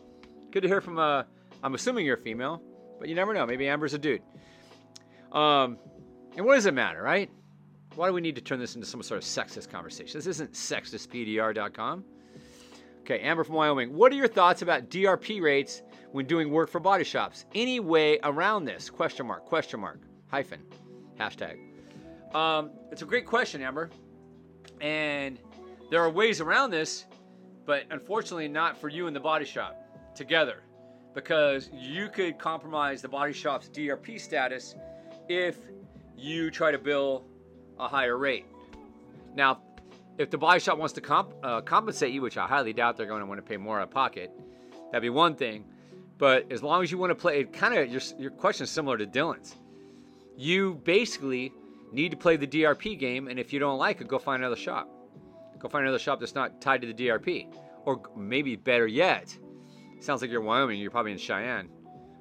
Good 0.52 0.62
to 0.64 0.68
hear 0.68 0.82
from. 0.82 1.00
Uh, 1.00 1.24
I'm 1.64 1.74
assuming 1.74 2.06
you're 2.06 2.18
a 2.18 2.22
female, 2.22 2.62
but 3.00 3.10
you 3.10 3.16
never 3.16 3.34
know. 3.34 3.46
Maybe 3.46 3.68
Amber's 3.68 3.94
a 3.94 3.98
dude. 3.98 4.22
Um, 5.32 5.78
and 6.36 6.46
what 6.46 6.56
does 6.56 6.66
it 6.66 6.74
matter, 6.74 7.02
right? 7.02 7.30
Why 7.96 8.08
do 8.08 8.14
we 8.14 8.22
need 8.22 8.36
to 8.36 8.42
turn 8.42 8.60
this 8.60 8.76
into 8.76 8.86
some 8.86 9.02
sort 9.02 9.18
of 9.18 9.24
sexist 9.24 9.70
conversation? 9.70 10.18
This 10.18 10.28
isn't 10.28 10.54
sexistpdr.com. 10.54 12.04
Okay, 13.02 13.20
Amber 13.20 13.44
from 13.44 13.56
Wyoming. 13.56 13.94
What 13.94 14.12
are 14.12 14.16
your 14.16 14.28
thoughts 14.28 14.62
about 14.62 14.90
DRP 14.90 15.42
rates 15.42 15.82
when 16.12 16.26
doing 16.26 16.50
work 16.50 16.70
for 16.70 16.80
body 16.80 17.04
shops? 17.04 17.46
Any 17.54 17.80
way 17.80 18.20
around 18.24 18.66
this? 18.66 18.90
Question 18.90 19.28
mark, 19.28 19.46
question 19.46 19.80
mark, 19.80 20.00
hyphen, 20.28 20.62
hashtag. 21.20 21.58
Um, 22.36 22.72
it's 22.92 23.02
a 23.02 23.06
great 23.06 23.26
question, 23.26 23.62
Amber. 23.62 23.90
And 24.82 25.40
there 25.90 26.02
are 26.02 26.10
ways 26.10 26.42
around 26.42 26.72
this, 26.72 27.06
but 27.66 27.84
unfortunately 27.92 28.48
not 28.48 28.78
for 28.78 28.90
you 28.90 29.08
and 29.08 29.16
the 29.16 29.20
body 29.20 29.46
shop 29.46 29.82
together 30.16 30.62
because 31.14 31.70
you 31.74 32.10
could 32.10 32.38
compromise 32.38 33.02
the 33.02 33.08
body 33.08 33.34
shop's 33.34 33.70
DRP 33.70 34.20
status 34.20 34.76
if 35.30 35.58
you 36.18 36.52
try 36.52 36.72
to 36.72 36.78
bill 36.78 37.26
a 37.80 37.88
higher 37.88 38.18
rate. 38.18 38.46
Now, 39.34 39.62
if 40.18 40.30
the 40.30 40.38
body 40.38 40.60
shop 40.60 40.78
wants 40.78 40.94
to 40.94 41.02
comp, 41.02 41.34
uh, 41.44 41.62
compensate 41.62 42.14
you, 42.14 42.22
which 42.22 42.38
I 42.38 42.48
highly 42.48 42.74
doubt 42.74 42.98
they're 42.98 43.06
going 43.06 43.22
to 43.22 43.26
want 43.26 43.38
to 43.38 43.48
pay 43.48 43.58
more 43.58 43.80
out 43.80 43.84
of 43.84 43.92
pocket, 43.92 44.32
that'd 44.92 45.02
be 45.02 45.10
one 45.10 45.36
thing. 45.36 45.66
But 46.18 46.52
as 46.52 46.64
long 46.64 46.84
as 46.84 46.92
you 46.92 46.98
want 46.98 47.12
to 47.12 47.16
play, 47.16 47.44
kind 47.44 47.74
of 47.74 47.90
your, 47.90 48.02
your 48.18 48.32
question 48.32 48.64
is 48.64 48.70
similar 48.70 48.98
to 48.98 49.06
Dylan's. 49.06 49.56
You 50.38 50.76
basically 50.84 51.52
need 51.92 52.12
to 52.12 52.18
play 52.18 52.38
the 52.38 52.48
DRP 52.48 52.98
game, 53.00 53.28
and 53.28 53.40
if 53.40 53.54
you 53.54 53.60
don't 53.60 53.78
like 53.78 54.02
it, 54.02 54.08
go 54.08 54.20
find 54.20 54.42
another 54.42 54.56
shop. 54.56 54.90
Go 55.60 55.70
find 55.70 55.84
another 55.84 56.00
shop 56.00 56.20
that's 56.20 56.36
not 56.36 56.62
tied 56.62 56.82
to 56.82 56.92
the 56.92 56.94
DRP. 56.94 57.54
Or 57.86 58.02
maybe 58.16 58.56
better 58.56 58.88
yet, 58.88 59.36
sounds 60.00 60.22
like 60.22 60.32
you're 60.32 60.42
Wyoming, 60.42 60.80
you're 60.80 60.92
probably 60.92 61.12
in 61.12 61.18
Cheyenne, 61.18 61.70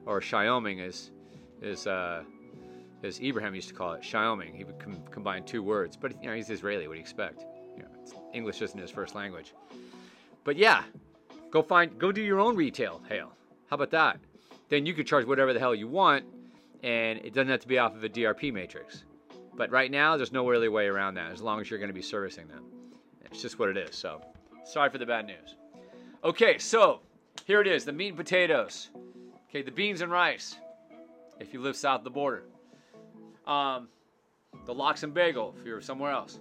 or 0.06 0.22
Wyoming 0.32 0.78
is, 0.78 1.10
is 1.62 1.86
uh, 1.86 2.22
as 3.02 3.20
Ibrahim 3.20 3.54
used 3.54 3.68
to 3.68 3.74
call 3.74 3.92
it, 3.94 4.06
Wyoming. 4.12 4.54
He 4.54 4.64
would 4.64 4.78
com- 4.78 5.02
combine 5.10 5.44
two 5.44 5.62
words, 5.62 5.96
but 5.96 6.12
you 6.22 6.28
know 6.28 6.34
he's 6.34 6.50
Israeli. 6.50 6.86
What 6.86 6.94
do 6.94 6.98
you 6.98 7.02
expect? 7.02 7.44
You 7.76 7.82
know, 7.82 8.22
English 8.32 8.62
isn't 8.62 8.78
his 8.78 8.90
first 8.90 9.14
language. 9.14 9.54
But 10.44 10.56
yeah, 10.56 10.84
go 11.50 11.62
find, 11.62 11.98
go 11.98 12.12
do 12.12 12.22
your 12.22 12.40
own 12.40 12.56
retail 12.56 13.02
hail, 13.08 13.32
How 13.68 13.74
about 13.74 13.90
that? 13.90 14.20
Then 14.68 14.86
you 14.86 14.94
could 14.94 15.06
charge 15.06 15.26
whatever 15.26 15.52
the 15.52 15.60
hell 15.60 15.74
you 15.74 15.88
want, 15.88 16.24
and 16.82 17.18
it 17.20 17.32
doesn't 17.32 17.48
have 17.48 17.60
to 17.60 17.68
be 17.68 17.78
off 17.78 17.94
of 17.94 18.04
a 18.04 18.08
DRP 18.08 18.52
matrix. 18.52 19.04
But 19.56 19.70
right 19.70 19.90
now, 19.90 20.16
there's 20.16 20.32
no 20.32 20.48
really 20.48 20.68
way 20.68 20.86
around 20.86 21.14
that 21.14 21.30
as 21.30 21.40
long 21.40 21.60
as 21.60 21.70
you're 21.70 21.78
going 21.78 21.88
to 21.88 21.94
be 21.94 22.02
servicing 22.02 22.48
them. 22.48 22.64
It's 23.24 23.40
just 23.40 23.58
what 23.58 23.68
it 23.68 23.76
is. 23.76 23.94
So, 23.94 24.20
sorry 24.64 24.90
for 24.90 24.98
the 24.98 25.06
bad 25.06 25.26
news. 25.26 25.56
Okay, 26.24 26.58
so 26.58 27.00
Here 27.46 27.60
it 27.60 27.66
is, 27.66 27.84
the 27.84 27.92
meat 27.92 28.08
and 28.08 28.16
potatoes. 28.16 28.90
Okay, 29.48 29.62
the 29.62 29.70
beans 29.70 30.00
and 30.00 30.10
rice. 30.10 30.56
If 31.38 31.52
you 31.52 31.60
live 31.60 31.76
south 31.76 31.98
of 31.98 32.04
the 32.04 32.10
border. 32.10 32.44
Um, 33.46 33.88
the 34.64 34.72
lox 34.72 35.02
and 35.02 35.12
bagel 35.12 35.54
if 35.58 35.66
you're 35.66 35.80
somewhere 35.80 36.12
else. 36.12 36.40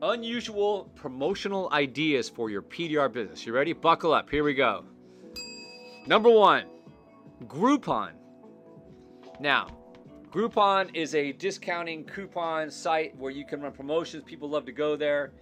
Unusual 0.00 0.90
promotional 0.94 1.68
ideas 1.72 2.28
for 2.28 2.50
your 2.50 2.62
PDR 2.62 3.12
business. 3.12 3.44
You 3.44 3.52
ready? 3.52 3.72
Buckle 3.72 4.12
up. 4.14 4.30
Here 4.30 4.44
we 4.44 4.54
go. 4.54 4.84
Number 6.06 6.30
one, 6.30 6.64
Groupon. 7.44 8.12
Now, 9.40 9.68
Groupon 10.36 10.94
is 10.94 11.14
a 11.14 11.32
discounting 11.32 12.04
coupon 12.04 12.70
site 12.70 13.16
where 13.16 13.30
you 13.30 13.46
can 13.46 13.62
run 13.62 13.72
promotions. 13.72 14.22
People 14.22 14.50
love 14.50 14.66
to 14.66 14.72
go 14.72 14.94
there. 14.94 15.32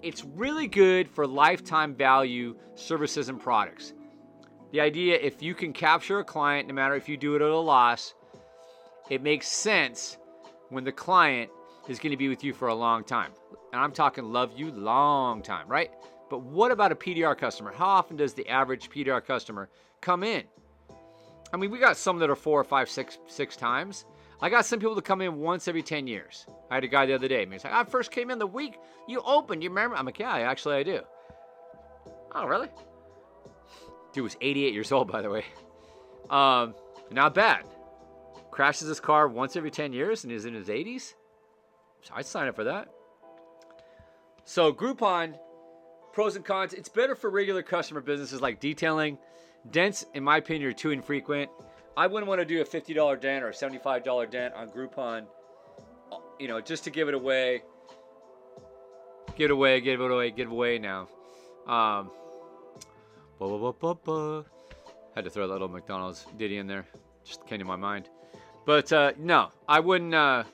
It's 0.00 0.24
really 0.24 0.66
good 0.66 1.06
for 1.06 1.26
lifetime 1.26 1.94
value 1.94 2.56
services 2.74 3.28
and 3.28 3.38
products. 3.38 3.92
The 4.72 4.80
idea 4.80 5.18
if 5.20 5.42
you 5.42 5.54
can 5.54 5.74
capture 5.74 6.20
a 6.20 6.24
client, 6.24 6.66
no 6.66 6.72
matter 6.72 6.94
if 6.94 7.10
you 7.10 7.18
do 7.18 7.36
it 7.36 7.42
at 7.42 7.50
a 7.50 7.58
loss, 7.58 8.14
it 9.10 9.22
makes 9.22 9.48
sense 9.48 10.16
when 10.70 10.82
the 10.82 10.92
client 10.92 11.50
is 11.86 11.98
going 11.98 12.12
to 12.12 12.16
be 12.16 12.30
with 12.30 12.42
you 12.42 12.54
for 12.54 12.68
a 12.68 12.74
long 12.74 13.04
time. 13.04 13.32
And 13.74 13.82
I'm 13.82 13.92
talking 13.92 14.32
love 14.32 14.52
you 14.56 14.70
long 14.70 15.42
time, 15.42 15.68
right? 15.68 15.90
But 16.30 16.40
what 16.40 16.70
about 16.70 16.90
a 16.90 16.96
PDR 16.96 17.36
customer? 17.36 17.70
How 17.70 17.88
often 17.88 18.16
does 18.16 18.32
the 18.32 18.48
average 18.48 18.88
PDR 18.88 19.22
customer 19.22 19.68
come 20.00 20.24
in? 20.24 20.44
I 21.52 21.58
mean, 21.58 21.70
we 21.70 21.78
got 21.78 21.98
some 21.98 22.18
that 22.20 22.30
are 22.30 22.36
four 22.36 22.58
or 22.58 22.64
five, 22.64 22.88
six, 22.88 23.18
six 23.26 23.54
times. 23.54 24.06
I 24.40 24.50
got 24.50 24.66
some 24.66 24.78
people 24.78 24.94
to 24.94 25.02
come 25.02 25.20
in 25.20 25.36
once 25.36 25.66
every 25.66 25.82
10 25.82 26.06
years. 26.06 26.46
I 26.70 26.76
had 26.76 26.84
a 26.84 26.88
guy 26.88 27.06
the 27.06 27.14
other 27.14 27.28
day. 27.28 27.44
He's 27.50 27.64
like, 27.64 27.72
I 27.72 27.84
first 27.84 28.10
came 28.10 28.30
in 28.30 28.38
the 28.38 28.46
week 28.46 28.78
you 29.08 29.20
opened. 29.22 29.62
You 29.62 29.70
remember? 29.70 29.96
I'm 29.96 30.06
like, 30.06 30.18
yeah, 30.18 30.34
actually 30.36 30.76
I 30.76 30.82
do. 30.82 31.00
Oh, 32.34 32.46
really? 32.46 32.68
Dude 34.12 34.24
was 34.24 34.36
88 34.40 34.72
years 34.72 34.92
old, 34.92 35.10
by 35.10 35.22
the 35.22 35.30
way. 35.30 35.44
Um, 36.30 36.74
not 37.10 37.34
bad. 37.34 37.64
Crashes 38.50 38.86
his 38.88 39.00
car 39.00 39.28
once 39.28 39.56
every 39.56 39.70
10 39.70 39.92
years 39.92 40.24
and 40.24 40.32
is 40.32 40.44
in 40.44 40.54
his 40.54 40.68
80s. 40.68 41.14
So 42.02 42.12
I'd 42.14 42.26
sign 42.26 42.48
up 42.48 42.56
for 42.56 42.64
that. 42.64 42.88
So 44.44 44.72
Groupon, 44.72 45.34
pros 46.12 46.36
and 46.36 46.44
cons. 46.44 46.74
It's 46.74 46.88
better 46.88 47.14
for 47.14 47.30
regular 47.30 47.62
customer 47.62 48.00
businesses 48.00 48.40
like 48.40 48.60
detailing. 48.60 49.18
Dents, 49.70 50.04
in 50.14 50.22
my 50.22 50.36
opinion, 50.36 50.70
are 50.70 50.74
too 50.74 50.90
infrequent. 50.90 51.50
I 51.98 52.06
wouldn't 52.06 52.28
want 52.28 52.40
to 52.40 52.44
do 52.44 52.60
a 52.60 52.64
$50 52.64 53.20
dent 53.20 53.42
or 53.42 53.48
a 53.48 53.52
$75 53.52 54.30
dent 54.30 54.54
on 54.54 54.68
Groupon, 54.68 55.26
you 56.38 56.46
know, 56.46 56.60
just 56.60 56.84
to 56.84 56.90
give 56.90 57.08
it 57.08 57.14
away. 57.14 57.64
Give 59.34 59.46
it 59.46 59.50
away, 59.50 59.80
give 59.80 60.00
it 60.00 60.08
away, 60.08 60.30
give 60.30 60.46
it 60.46 60.52
away 60.52 60.78
now. 60.78 61.08
Um, 61.66 62.12
Had 65.16 65.24
to 65.24 65.30
throw 65.30 65.48
that 65.48 65.54
little 65.54 65.66
McDonald's 65.66 66.24
ditty 66.36 66.58
in 66.58 66.68
there. 66.68 66.86
Just 67.24 67.44
came 67.48 67.58
to 67.58 67.64
my 67.64 67.74
mind. 67.74 68.08
But 68.64 68.92
uh, 68.92 69.12
no, 69.18 69.48
I 69.68 69.80
wouldn't. 69.80 70.14
Uh, 70.14 70.44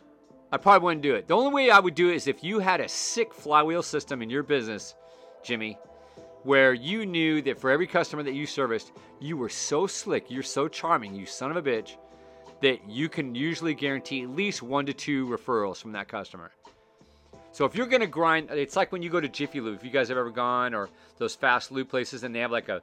I 0.51 0.57
probably 0.57 0.83
wouldn't 0.83 1.03
do 1.03 1.15
it. 1.15 1.29
The 1.29 1.37
only 1.37 1.53
way 1.53 1.71
I 1.71 1.79
would 1.79 1.95
do 1.95 2.09
it 2.09 2.15
is 2.15 2.27
if 2.27 2.43
you 2.43 2.59
had 2.59 2.81
a 2.81 2.89
sick 2.89 3.35
flywheel 3.35 3.83
system 3.83 4.23
in 4.23 4.31
your 4.31 4.45
business, 4.45 4.95
Jimmy, 5.43 5.79
where 6.45 6.75
you 6.75 7.05
knew 7.07 7.43
that 7.43 7.59
for 7.59 7.71
every 7.71 7.87
customer 7.87 8.23
that 8.23 8.35
you 8.35 8.47
serviced, 8.47 8.93
you 9.19 9.37
were 9.37 9.49
so 9.49 9.87
slick, 9.87 10.31
you're 10.31 10.43
so 10.43 10.69
charming, 10.69 11.15
you 11.15 11.27
son 11.27 11.51
of 11.51 11.57
a 11.57 11.63
bitch, 11.63 11.97
that 12.63 12.89
you 12.89 13.09
can 13.09 13.35
usually 13.35 13.75
guarantee 13.75 14.23
at 14.23 14.31
least 14.31 14.63
one 14.63 14.87
to 14.87 14.95
two 14.95 15.27
referrals 15.27 15.81
from 15.81 15.93
that 15.93 16.09
customer. 16.09 16.53
So 17.53 17.65
if 17.65 17.75
you're 17.75 17.87
gonna 17.87 18.07
grind, 18.07 18.51
it's 18.51 18.77
like 18.77 18.91
when 18.91 19.03
you 19.03 19.11
go 19.11 19.21
to 19.21 19.29
Jiffy 19.29 19.61
Lube. 19.61 19.77
If 19.77 19.85
you 19.85 19.91
guys 19.91 20.09
have 20.09 20.19
ever 20.19 20.31
gone, 20.31 20.75
or 20.75 20.89
those 21.19 21.35
fast 21.35 21.71
lube 21.71 21.89
places, 21.89 22.25
and 22.25 22.35
they 22.35 22.41
have 22.41 22.51
like 22.51 22.69
a 22.69 22.83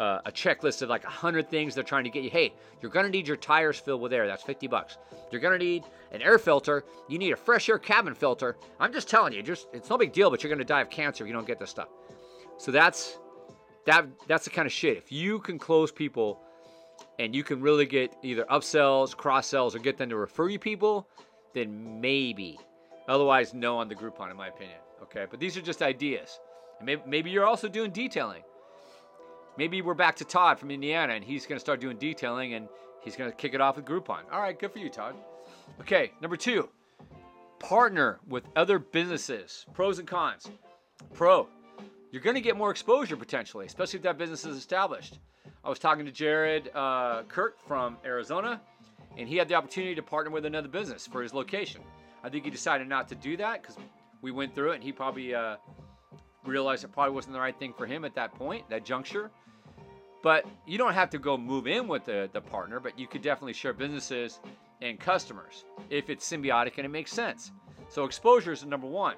uh, 0.00 0.20
a 0.26 0.32
checklist 0.32 0.82
of 0.82 0.88
like 0.88 1.04
a 1.04 1.10
hundred 1.10 1.50
things 1.50 1.74
they're 1.74 1.84
trying 1.84 2.04
to 2.04 2.10
get 2.10 2.22
you. 2.22 2.30
Hey, 2.30 2.54
you're 2.80 2.90
gonna 2.90 3.08
need 3.08 3.28
your 3.28 3.36
tires 3.36 3.78
filled 3.78 4.00
with 4.00 4.12
air. 4.12 4.26
That's 4.26 4.42
50 4.42 4.68
bucks. 4.68 4.96
You're 5.30 5.40
gonna 5.40 5.58
need 5.58 5.84
an 6.12 6.22
air 6.22 6.38
filter. 6.38 6.84
You 7.08 7.18
need 7.18 7.32
a 7.32 7.36
fresh 7.36 7.68
air 7.68 7.78
cabin 7.78 8.14
filter. 8.14 8.56
I'm 8.80 8.92
just 8.92 9.08
telling 9.08 9.32
you, 9.32 9.42
just 9.42 9.68
it's 9.72 9.90
no 9.90 9.98
big 9.98 10.12
deal, 10.12 10.30
but 10.30 10.42
you're 10.42 10.50
gonna 10.50 10.64
die 10.64 10.80
of 10.80 10.90
cancer 10.90 11.24
if 11.24 11.28
you 11.28 11.34
don't 11.34 11.46
get 11.46 11.58
this 11.58 11.70
stuff. 11.70 11.88
So 12.58 12.70
that's 12.70 13.18
that 13.86 14.06
that's 14.26 14.44
the 14.44 14.50
kind 14.50 14.66
of 14.66 14.72
shit. 14.72 14.96
If 14.96 15.12
you 15.12 15.38
can 15.38 15.58
close 15.58 15.92
people 15.92 16.40
and 17.18 17.34
you 17.34 17.44
can 17.44 17.60
really 17.60 17.86
get 17.86 18.14
either 18.22 18.44
upsells, 18.44 19.16
cross 19.16 19.46
sells, 19.46 19.74
or 19.74 19.78
get 19.78 19.96
them 19.96 20.08
to 20.10 20.16
refer 20.16 20.48
you 20.48 20.58
people, 20.58 21.08
then 21.54 22.00
maybe. 22.00 22.58
Otherwise, 23.08 23.54
no 23.54 23.78
on 23.78 23.88
the 23.88 23.94
Groupon, 23.94 24.30
in 24.30 24.36
my 24.36 24.48
opinion. 24.48 24.78
Okay, 25.02 25.26
but 25.30 25.38
these 25.38 25.56
are 25.56 25.62
just 25.62 25.82
ideas. 25.82 26.40
And 26.78 26.86
maybe, 26.86 27.02
maybe 27.06 27.30
you're 27.30 27.46
also 27.46 27.68
doing 27.68 27.90
detailing. 27.90 28.42
Maybe 29.56 29.80
we're 29.80 29.94
back 29.94 30.16
to 30.16 30.24
Todd 30.24 30.58
from 30.58 30.70
Indiana 30.70 31.14
and 31.14 31.24
he's 31.24 31.46
going 31.46 31.56
to 31.56 31.60
start 31.60 31.80
doing 31.80 31.96
detailing 31.96 32.54
and 32.54 32.68
he's 33.02 33.16
going 33.16 33.30
to 33.30 33.36
kick 33.36 33.54
it 33.54 33.60
off 33.60 33.76
with 33.76 33.86
Groupon. 33.86 34.20
All 34.30 34.40
right, 34.40 34.58
good 34.58 34.72
for 34.72 34.78
you, 34.78 34.90
Todd. 34.90 35.14
Okay, 35.80 36.12
number 36.20 36.36
two, 36.36 36.68
partner 37.58 38.18
with 38.28 38.44
other 38.54 38.78
businesses. 38.78 39.64
Pros 39.72 39.98
and 39.98 40.06
cons. 40.06 40.50
Pro, 41.14 41.48
you're 42.16 42.22
going 42.22 42.34
to 42.34 42.40
get 42.40 42.56
more 42.56 42.70
exposure 42.70 43.14
potentially, 43.14 43.66
especially 43.66 43.98
if 43.98 44.02
that 44.04 44.16
business 44.16 44.46
is 44.46 44.56
established. 44.56 45.18
I 45.62 45.68
was 45.68 45.78
talking 45.78 46.06
to 46.06 46.10
Jared 46.10 46.70
uh, 46.74 47.24
Kirk 47.28 47.58
from 47.68 47.98
Arizona, 48.06 48.58
and 49.18 49.28
he 49.28 49.36
had 49.36 49.48
the 49.48 49.54
opportunity 49.54 49.94
to 49.94 50.02
partner 50.02 50.32
with 50.32 50.46
another 50.46 50.68
business 50.68 51.06
for 51.06 51.22
his 51.22 51.34
location. 51.34 51.82
I 52.24 52.30
think 52.30 52.44
he 52.44 52.50
decided 52.50 52.88
not 52.88 53.06
to 53.08 53.14
do 53.16 53.36
that 53.36 53.60
because 53.60 53.76
we 54.22 54.30
went 54.30 54.54
through 54.54 54.70
it, 54.70 54.76
and 54.76 54.82
he 54.82 54.92
probably 54.92 55.34
uh, 55.34 55.56
realized 56.46 56.84
it 56.84 56.92
probably 56.92 57.12
wasn't 57.12 57.34
the 57.34 57.40
right 57.40 57.58
thing 57.58 57.74
for 57.76 57.84
him 57.84 58.02
at 58.06 58.14
that 58.14 58.34
point, 58.34 58.66
that 58.70 58.82
juncture. 58.82 59.30
But 60.22 60.46
you 60.66 60.78
don't 60.78 60.94
have 60.94 61.10
to 61.10 61.18
go 61.18 61.36
move 61.36 61.66
in 61.66 61.86
with 61.86 62.06
the, 62.06 62.30
the 62.32 62.40
partner, 62.40 62.80
but 62.80 62.98
you 62.98 63.06
could 63.06 63.20
definitely 63.20 63.52
share 63.52 63.74
businesses 63.74 64.40
and 64.80 64.98
customers 64.98 65.66
if 65.90 66.08
it's 66.08 66.26
symbiotic 66.26 66.78
and 66.78 66.86
it 66.86 66.90
makes 66.90 67.12
sense. 67.12 67.52
So 67.90 68.06
exposure 68.06 68.52
is 68.52 68.64
number 68.64 68.86
one. 68.86 69.16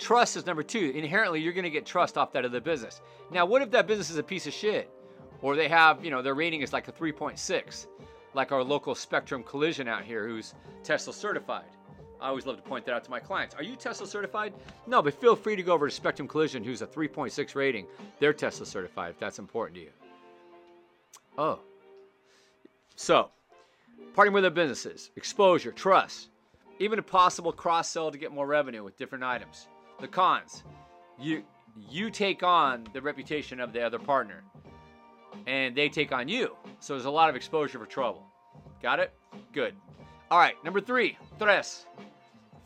Trust 0.00 0.36
is 0.36 0.46
number 0.46 0.62
two. 0.62 0.92
Inherently, 0.94 1.40
you're 1.40 1.52
going 1.52 1.64
to 1.64 1.70
get 1.70 1.84
trust 1.84 2.16
off 2.16 2.32
that 2.32 2.46
other 2.46 2.60
business. 2.60 3.02
Now, 3.30 3.44
what 3.44 3.60
if 3.60 3.70
that 3.72 3.86
business 3.86 4.08
is 4.08 4.16
a 4.16 4.22
piece 4.22 4.46
of 4.46 4.54
shit? 4.54 4.90
Or 5.42 5.54
they 5.54 5.68
have, 5.68 6.02
you 6.02 6.10
know, 6.10 6.22
their 6.22 6.34
rating 6.34 6.62
is 6.62 6.72
like 6.72 6.88
a 6.88 6.92
3.6, 6.92 7.86
like 8.34 8.50
our 8.50 8.64
local 8.64 8.94
Spectrum 8.94 9.42
Collision 9.42 9.88
out 9.88 10.02
here, 10.02 10.26
who's 10.26 10.54
Tesla 10.82 11.12
certified. 11.12 11.66
I 12.18 12.28
always 12.28 12.46
love 12.46 12.56
to 12.56 12.62
point 12.62 12.86
that 12.86 12.94
out 12.94 13.04
to 13.04 13.10
my 13.10 13.20
clients. 13.20 13.54
Are 13.54 13.62
you 13.62 13.76
Tesla 13.76 14.06
certified? 14.06 14.54
No, 14.86 15.02
but 15.02 15.14
feel 15.14 15.36
free 15.36 15.54
to 15.54 15.62
go 15.62 15.74
over 15.74 15.88
to 15.88 15.94
Spectrum 15.94 16.26
Collision, 16.26 16.64
who's 16.64 16.80
a 16.80 16.86
3.6 16.86 17.54
rating. 17.54 17.86
They're 18.18 18.32
Tesla 18.32 18.64
certified 18.64 19.10
if 19.10 19.18
that's 19.18 19.38
important 19.38 19.76
to 19.76 19.82
you. 19.82 19.90
Oh. 21.36 21.58
So, 22.96 23.30
partnering 24.14 24.32
with 24.32 24.44
their 24.44 24.50
businesses, 24.50 25.10
exposure, 25.16 25.72
trust, 25.72 26.30
even 26.78 26.98
a 26.98 27.02
possible 27.02 27.52
cross 27.52 27.90
sell 27.90 28.10
to 28.10 28.18
get 28.18 28.32
more 28.32 28.46
revenue 28.46 28.82
with 28.82 28.96
different 28.96 29.24
items. 29.24 29.68
The 30.00 30.08
cons, 30.08 30.62
you 31.18 31.42
you 31.88 32.10
take 32.10 32.42
on 32.42 32.86
the 32.92 33.02
reputation 33.02 33.60
of 33.60 33.72
the 33.72 33.82
other 33.82 33.98
partner, 33.98 34.42
and 35.46 35.76
they 35.76 35.88
take 35.88 36.10
on 36.12 36.26
you. 36.26 36.56
So 36.78 36.94
there's 36.94 37.04
a 37.04 37.10
lot 37.10 37.28
of 37.28 37.36
exposure 37.36 37.78
for 37.78 37.86
trouble. 37.86 38.24
Got 38.82 39.00
it? 39.00 39.12
Good. 39.52 39.74
All 40.30 40.38
right, 40.38 40.54
number 40.64 40.80
three, 40.80 41.18
tres, 41.38 41.86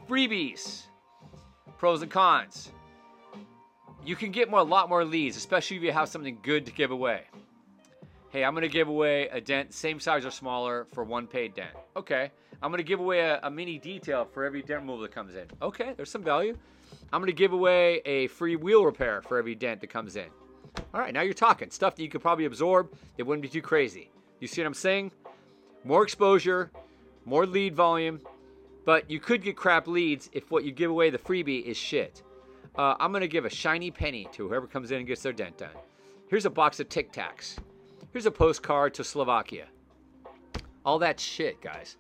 freebies, 0.09 0.83
pros 1.79 2.03
and 2.03 2.11
cons. 2.11 2.71
You 4.05 4.17
can 4.17 4.31
get 4.31 4.51
more, 4.51 4.61
a 4.61 4.65
lot 4.65 4.89
more 4.89 5.05
leads, 5.05 5.37
especially 5.37 5.79
if 5.79 5.83
you 5.83 5.93
have 5.93 6.09
something 6.09 6.39
good 6.43 6.67
to 6.67 6.73
give 6.73 6.91
away. 6.91 7.23
Hey, 8.31 8.45
I'm 8.45 8.55
to 8.57 8.69
give 8.69 8.89
away 8.89 9.29
a 9.29 9.41
dent, 9.41 9.73
same 9.73 9.99
size 9.99 10.27
or 10.27 10.31
smaller, 10.31 10.87
for 10.93 11.05
one 11.05 11.27
paid 11.27 11.55
dent. 11.55 11.71
Okay. 11.97 12.31
I'm 12.63 12.73
to 12.73 12.83
give 12.83 13.01
away 13.01 13.21
a, 13.21 13.41
a 13.43 13.51
mini 13.51 13.79
detail 13.79 14.25
for 14.25 14.45
every 14.45 14.63
dent 14.63 14.81
removal 14.81 15.03
that 15.03 15.13
comes 15.13 15.35
in. 15.35 15.47
Okay, 15.63 15.95
there's 15.97 16.11
some 16.11 16.23
value. 16.23 16.57
I'm 17.15 17.21
going 17.21 17.29
to 17.29 17.33
give 17.33 17.53
away 17.53 18.03
a 18.05 18.27
free 18.27 18.57
wheel 18.57 18.85
repair 18.85 19.23
for 19.23 19.39
every 19.39 19.55
dent 19.55 19.81
that 19.83 19.87
comes 19.87 20.17
in. 20.17 20.27
All 20.93 21.01
right, 21.01 21.15
now 21.15 21.21
you're 21.21 21.33
talking. 21.33 21.71
Stuff 21.71 21.95
that 21.95 22.03
you 22.03 22.09
could 22.09 22.21
probably 22.21 22.45
absorb. 22.45 22.93
It 23.19 23.23
wouldn't 23.23 23.43
be 23.43 23.49
too 23.49 23.63
crazy. 23.63 24.11
You 24.41 24.49
see 24.49 24.63
what 24.63 24.67
I'm 24.67 24.75
saying? 24.75 25.13
More 25.85 26.03
exposure, 26.03 26.73
more 27.25 27.47
lead 27.47 27.77
volume, 27.77 28.21
but 28.85 29.09
you 29.09 29.21
could 29.21 29.45
get 29.45 29.57
crap 29.57 29.87
leads 29.87 30.29
if 30.33 30.51
what 30.51 30.65
you 30.65 30.73
give 30.73 30.91
away 30.91 31.11
the 31.11 31.19
freebie 31.19 31.63
is 31.63 31.77
shit. 31.77 32.25
Uh, 32.75 32.97
I'm 32.99 33.13
going 33.13 33.21
to 33.21 33.29
give 33.29 33.45
a 33.45 33.51
shiny 33.51 33.93
penny 33.93 34.27
to 34.33 34.49
whoever 34.49 34.67
comes 34.67 34.91
in 34.91 34.99
and 34.99 35.07
gets 35.07 35.23
their 35.23 35.33
dent 35.33 35.57
done. 35.59 35.71
Here's 36.27 36.47
a 36.47 36.51
box 36.51 36.81
of 36.81 36.89
Tic 36.89 37.13
Tacs. 37.13 37.59
Here's 38.11 38.27
a 38.27 38.33
postcard 38.33 38.93
to 38.95 39.05
Slovakia. 39.05 39.67
All 40.85 40.99
that 40.99 41.21
shit, 41.21 41.61
guys. 41.61 41.97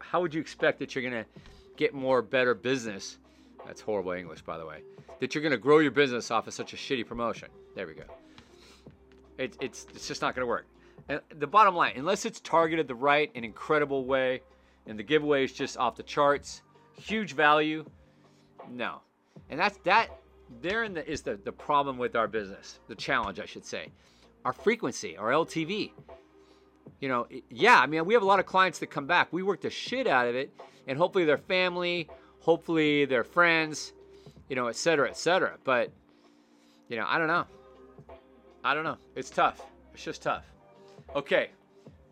How 0.00 0.22
would 0.22 0.32
you 0.32 0.40
expect 0.40 0.78
that 0.78 0.94
you're 0.94 1.02
going 1.02 1.22
to 1.22 1.28
get 1.76 1.92
more 1.92 2.22
better 2.22 2.54
business? 2.54 3.18
That's 3.66 3.80
horrible 3.80 4.12
English, 4.12 4.42
by 4.42 4.58
the 4.58 4.66
way. 4.66 4.82
That 5.20 5.34
you're 5.34 5.42
going 5.42 5.52
to 5.52 5.58
grow 5.58 5.78
your 5.78 5.90
business 5.90 6.30
off 6.30 6.46
of 6.46 6.54
such 6.54 6.72
a 6.72 6.76
shitty 6.76 7.06
promotion. 7.06 7.48
There 7.74 7.86
we 7.86 7.94
go. 7.94 8.04
It, 9.38 9.56
it's, 9.60 9.86
it's 9.94 10.08
just 10.08 10.22
not 10.22 10.34
going 10.34 10.42
to 10.42 10.48
work. 10.48 10.66
And 11.08 11.20
the 11.38 11.46
bottom 11.46 11.74
line, 11.74 11.92
unless 11.96 12.24
it's 12.24 12.40
targeted 12.40 12.88
the 12.88 12.94
right 12.94 13.30
and 13.34 13.44
incredible 13.44 14.04
way, 14.04 14.42
and 14.86 14.98
the 14.98 15.02
giveaway 15.02 15.44
is 15.44 15.52
just 15.52 15.76
off 15.76 15.96
the 15.96 16.02
charts, 16.02 16.62
huge 16.98 17.34
value, 17.34 17.84
no. 18.70 19.00
And 19.50 19.60
that's 19.60 19.78
that. 19.84 20.08
Therein 20.62 20.94
the, 20.94 21.08
is 21.10 21.22
the, 21.22 21.38
the 21.44 21.52
problem 21.52 21.98
with 21.98 22.16
our 22.16 22.26
business, 22.26 22.80
the 22.88 22.94
challenge, 22.94 23.38
I 23.38 23.46
should 23.46 23.64
say. 23.66 23.90
our 24.44 24.52
frequency, 24.52 25.16
our 25.16 25.30
LTV. 25.30 25.92
You 27.00 27.08
know, 27.08 27.26
yeah, 27.50 27.78
I 27.80 27.86
mean, 27.86 28.04
we 28.06 28.14
have 28.14 28.22
a 28.22 28.26
lot 28.26 28.40
of 28.40 28.46
clients 28.46 28.78
that 28.78 28.88
come 28.88 29.06
back. 29.06 29.32
We 29.32 29.42
work 29.42 29.60
the 29.60 29.70
shit 29.70 30.06
out 30.06 30.26
of 30.26 30.34
it, 30.34 30.52
and 30.86 30.98
hopefully 30.98 31.24
their 31.24 31.38
family, 31.38 32.08
hopefully 32.40 33.04
they're 33.04 33.24
friends, 33.24 33.92
you 34.48 34.56
know, 34.56 34.68
et 34.68 34.76
cetera, 34.76 35.08
et 35.08 35.16
cetera. 35.16 35.56
But, 35.64 35.90
you 36.88 36.96
know, 36.96 37.04
I 37.06 37.18
don't 37.18 37.28
know. 37.28 37.46
I 38.64 38.74
don't 38.74 38.84
know. 38.84 38.98
It's 39.14 39.30
tough. 39.30 39.62
It's 39.94 40.04
just 40.04 40.22
tough. 40.22 40.44
Okay, 41.16 41.50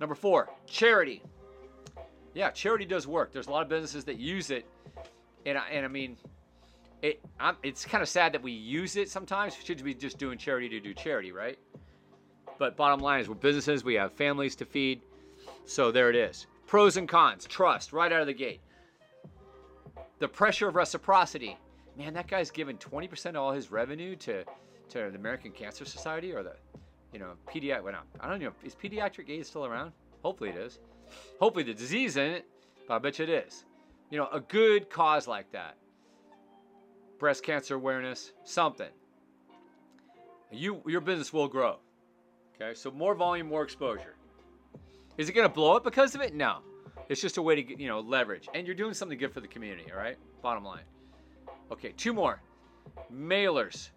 number 0.01 0.15
four, 0.15 0.49
charity. 0.67 1.23
Yeah, 2.35 2.51
charity 2.51 2.85
does 2.85 3.07
work. 3.07 3.33
There's 3.33 3.47
a 3.47 3.51
lot 3.51 3.63
of 3.63 3.69
businesses 3.69 4.05
that 4.05 4.19
use 4.19 4.51
it, 4.51 4.67
and 5.45 5.57
I, 5.57 5.69
and 5.69 5.85
I 5.85 5.89
mean, 5.89 6.17
it. 7.03 7.21
I'm, 7.41 7.57
it's 7.63 7.85
kind 7.85 8.03
of 8.03 8.09
sad 8.09 8.33
that 8.33 8.43
we 8.43 8.53
use 8.53 8.97
it 8.97 9.11
sometimes. 9.11 9.57
We 9.59 9.65
should 9.65 9.83
be 9.83 9.95
just 9.95 10.19
doing 10.19 10.39
charity 10.39 10.69
to 10.71 10.81
do 10.81 10.95
charity, 10.95 11.33
right? 11.33 11.59
But 12.59 12.77
bottom 12.77 13.01
line 13.01 13.21
is, 13.21 13.29
we're 13.29 13.35
businesses. 13.35 13.85
We 13.85 13.95
have 13.95 14.13
families 14.13 14.57
to 14.57 14.65
feed. 14.65 15.03
So 15.67 15.91
there 15.91 16.09
it 16.11 16.17
is. 16.17 16.47
Pros 16.67 16.97
and 16.97 17.09
cons. 17.09 17.47
Trust 17.47 17.93
right 17.93 18.11
out 18.11 18.23
of 18.23 18.27
the 18.27 18.35
gate. 18.35 18.61
The 20.19 20.29
pressure 20.29 20.69
of 20.69 20.75
reciprocity. 20.75 21.59
Man, 21.97 22.15
that 22.15 22.29
guy's 22.29 22.51
giving 22.51 22.79
20% 22.79 23.31
of 23.31 23.37
all 23.37 23.53
his 23.53 23.71
revenue 23.71 24.17
to 24.17 24.45
to 24.89 25.11
the 25.11 25.17
American 25.17 25.51
Cancer 25.51 25.85
Society 25.85 26.33
or 26.33 26.43
the, 26.43 26.55
you 27.13 27.19
know, 27.19 27.33
pediatric. 27.49 27.83
Well, 27.83 27.95
I 28.21 28.29
don't 28.29 28.41
know. 28.41 28.53
Is 28.65 28.75
pediatric 28.75 29.29
AIDS 29.31 29.49
still 29.49 29.67
around? 29.67 29.93
Hopefully 30.23 30.51
it 30.51 30.57
is. 30.57 30.79
Hopefully 31.41 31.65
the 31.65 31.75
disease 31.75 32.17
in 32.17 32.31
it, 32.31 32.47
but 32.89 32.95
I 32.95 32.99
bet 32.99 33.19
you 33.19 33.25
it 33.25 33.31
is. 33.31 33.65
You 34.11 34.19
know, 34.19 34.29
a 34.33 34.41
good 34.41 34.91
cause 34.91 35.27
like 35.27 35.51
that. 35.53 35.77
Breast 37.19 37.43
cancer 37.43 37.75
awareness, 37.75 38.33
something. 38.45 38.91
You 40.53 40.83
your 40.87 41.01
business 41.01 41.33
will 41.33 41.49
grow. 41.49 41.79
Okay, 42.55 42.75
so 42.75 42.91
more 42.91 43.15
volume, 43.15 43.49
more 43.49 43.63
exposure. 43.63 44.15
Is 45.19 45.29
it 45.29 45.33
going 45.33 45.49
to 45.49 45.53
blow 45.53 45.77
up 45.77 45.85
because 45.85 46.15
of 46.15 46.21
it? 46.21 46.35
No. 46.35 46.59
It's 47.09 47.21
just 47.21 47.37
a 47.37 47.43
way 47.43 47.55
to 47.55 47.63
get, 47.63 47.79
you 47.79 47.89
know, 47.89 48.01
leverage. 48.01 48.49
And 48.55 48.67
you're 48.67 48.77
doing 48.77 48.95
something 48.95 49.19
good 49.19 49.33
for 49.33 49.41
the 49.41 49.49
community, 49.49 49.91
all 49.93 49.99
right? 49.99 50.17
Bottom 50.43 50.65
line. 50.65 50.85
Okay, 51.71 51.93
two 51.97 52.13
more. 52.13 52.41
Mailers. 53.13 53.91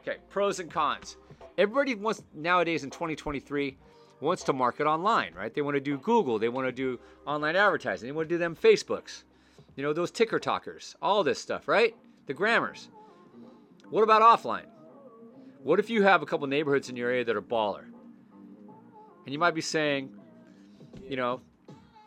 Okay, 0.00 0.16
pros 0.28 0.60
and 0.60 0.70
cons. 0.70 1.16
Everybody 1.58 1.94
wants 1.94 2.22
nowadays 2.34 2.84
in 2.84 2.90
2023 2.90 3.76
wants 4.20 4.42
to 4.44 4.52
market 4.52 4.86
online, 4.86 5.34
right? 5.34 5.52
They 5.52 5.62
want 5.62 5.76
to 5.76 5.80
do 5.80 5.98
Google, 5.98 6.38
they 6.38 6.48
want 6.48 6.66
to 6.68 6.72
do 6.72 6.98
online 7.26 7.56
advertising, 7.56 8.06
they 8.06 8.12
want 8.12 8.28
to 8.28 8.34
do 8.34 8.38
them 8.38 8.54
Facebooks. 8.54 9.24
You 9.76 9.82
know, 9.82 9.92
those 9.92 10.10
ticker 10.10 10.38
talkers, 10.38 10.94
all 11.00 11.24
this 11.24 11.40
stuff, 11.40 11.68
right? 11.68 11.94
The 12.26 12.34
grammars. 12.34 12.90
What 13.88 14.02
about 14.02 14.22
offline? 14.22 14.66
What 15.62 15.78
if 15.78 15.90
you 15.90 16.02
have 16.02 16.22
a 16.22 16.26
couple 16.26 16.46
neighborhoods 16.46 16.88
in 16.88 16.96
your 16.96 17.10
area 17.10 17.24
that 17.24 17.36
are 17.36 17.42
baller? 17.42 17.84
And 19.24 19.32
you 19.32 19.38
might 19.38 19.54
be 19.54 19.60
saying, 19.60 20.10
you 21.08 21.16
know, 21.16 21.40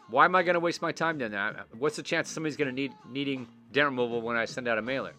why 0.10 0.26
am 0.26 0.36
I 0.36 0.44
going 0.44 0.56
to 0.56 0.60
waste 0.60 0.82
my 0.82 0.92
time 0.92 1.18
doing 1.18 1.32
that? 1.32 1.68
What's 1.78 1.96
the 1.96 2.04
chance 2.04 2.30
somebody's 2.30 2.58
going 2.58 2.70
to 2.70 2.76
need 2.76 2.94
needing 3.10 3.48
dent 3.72 3.86
removal 3.86 4.22
when 4.22 4.36
I 4.36 4.46
send 4.46 4.68
out 4.68 4.78
a 4.78 4.82
mailer? 4.82 5.14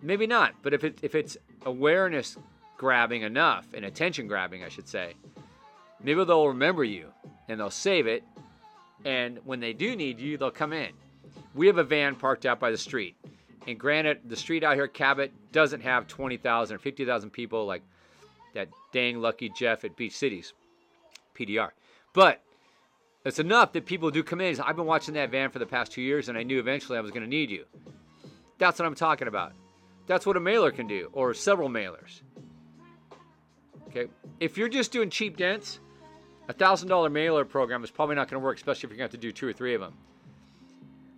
Maybe 0.00 0.26
not, 0.26 0.54
but 0.62 0.74
if 0.74 0.84
it 0.84 0.98
if 1.02 1.14
it's 1.14 1.36
awareness 1.66 2.36
grabbing 2.76 3.22
enough 3.22 3.66
and 3.74 3.84
attention 3.84 4.28
grabbing, 4.28 4.62
I 4.62 4.68
should 4.68 4.88
say, 4.88 5.14
maybe 6.02 6.24
they'll 6.24 6.48
remember 6.48 6.84
you 6.84 7.08
and 7.48 7.58
they'll 7.58 7.70
save 7.70 8.06
it. 8.06 8.22
And 9.04 9.38
when 9.44 9.60
they 9.60 9.72
do 9.72 9.96
need 9.96 10.20
you, 10.20 10.38
they'll 10.38 10.50
come 10.50 10.72
in. 10.72 10.90
We 11.54 11.66
have 11.66 11.78
a 11.78 11.84
van 11.84 12.14
parked 12.14 12.46
out 12.46 12.60
by 12.60 12.70
the 12.70 12.78
street. 12.78 13.16
And 13.66 13.78
granted, 13.78 14.20
the 14.24 14.36
street 14.36 14.64
out 14.64 14.76
here, 14.76 14.88
Cabot, 14.88 15.32
doesn't 15.52 15.82
have 15.82 16.06
20,000 16.06 16.76
or 16.76 16.78
50,000 16.78 17.30
people 17.30 17.66
like 17.66 17.82
that 18.54 18.68
dang 18.92 19.20
lucky 19.20 19.50
Jeff 19.50 19.84
at 19.84 19.96
Beach 19.96 20.16
Cities, 20.16 20.52
PDR. 21.36 21.70
But 22.12 22.42
it's 23.28 23.38
enough 23.38 23.72
that 23.72 23.86
people 23.86 24.10
do 24.10 24.22
come 24.22 24.40
in. 24.40 24.60
I've 24.60 24.76
been 24.76 24.86
watching 24.86 25.14
that 25.14 25.30
van 25.30 25.50
for 25.50 25.58
the 25.58 25.66
past 25.66 25.92
two 25.92 26.02
years, 26.02 26.28
and 26.28 26.38
I 26.38 26.42
knew 26.42 26.58
eventually 26.58 26.98
I 26.98 27.00
was 27.00 27.10
going 27.10 27.22
to 27.22 27.28
need 27.28 27.50
you. 27.50 27.64
That's 28.58 28.78
what 28.78 28.86
I'm 28.86 28.94
talking 28.94 29.28
about. 29.28 29.52
That's 30.06 30.24
what 30.24 30.36
a 30.36 30.40
mailer 30.40 30.70
can 30.70 30.86
do, 30.86 31.10
or 31.12 31.34
several 31.34 31.68
mailers. 31.68 32.22
Okay, 33.88 34.06
if 34.40 34.56
you're 34.58 34.68
just 34.68 34.92
doing 34.92 35.10
cheap 35.10 35.36
dents, 35.36 35.80
a 36.48 36.52
thousand 36.52 36.88
dollar 36.88 37.10
mailer 37.10 37.44
program 37.44 37.84
is 37.84 37.90
probably 37.90 38.16
not 38.16 38.28
going 38.28 38.40
to 38.40 38.44
work, 38.44 38.56
especially 38.56 38.86
if 38.86 38.90
you're 38.90 38.98
going 38.98 39.08
to 39.08 39.14
have 39.14 39.20
to 39.20 39.26
do 39.26 39.32
two 39.32 39.46
or 39.46 39.52
three 39.52 39.74
of 39.74 39.80
them. 39.80 39.94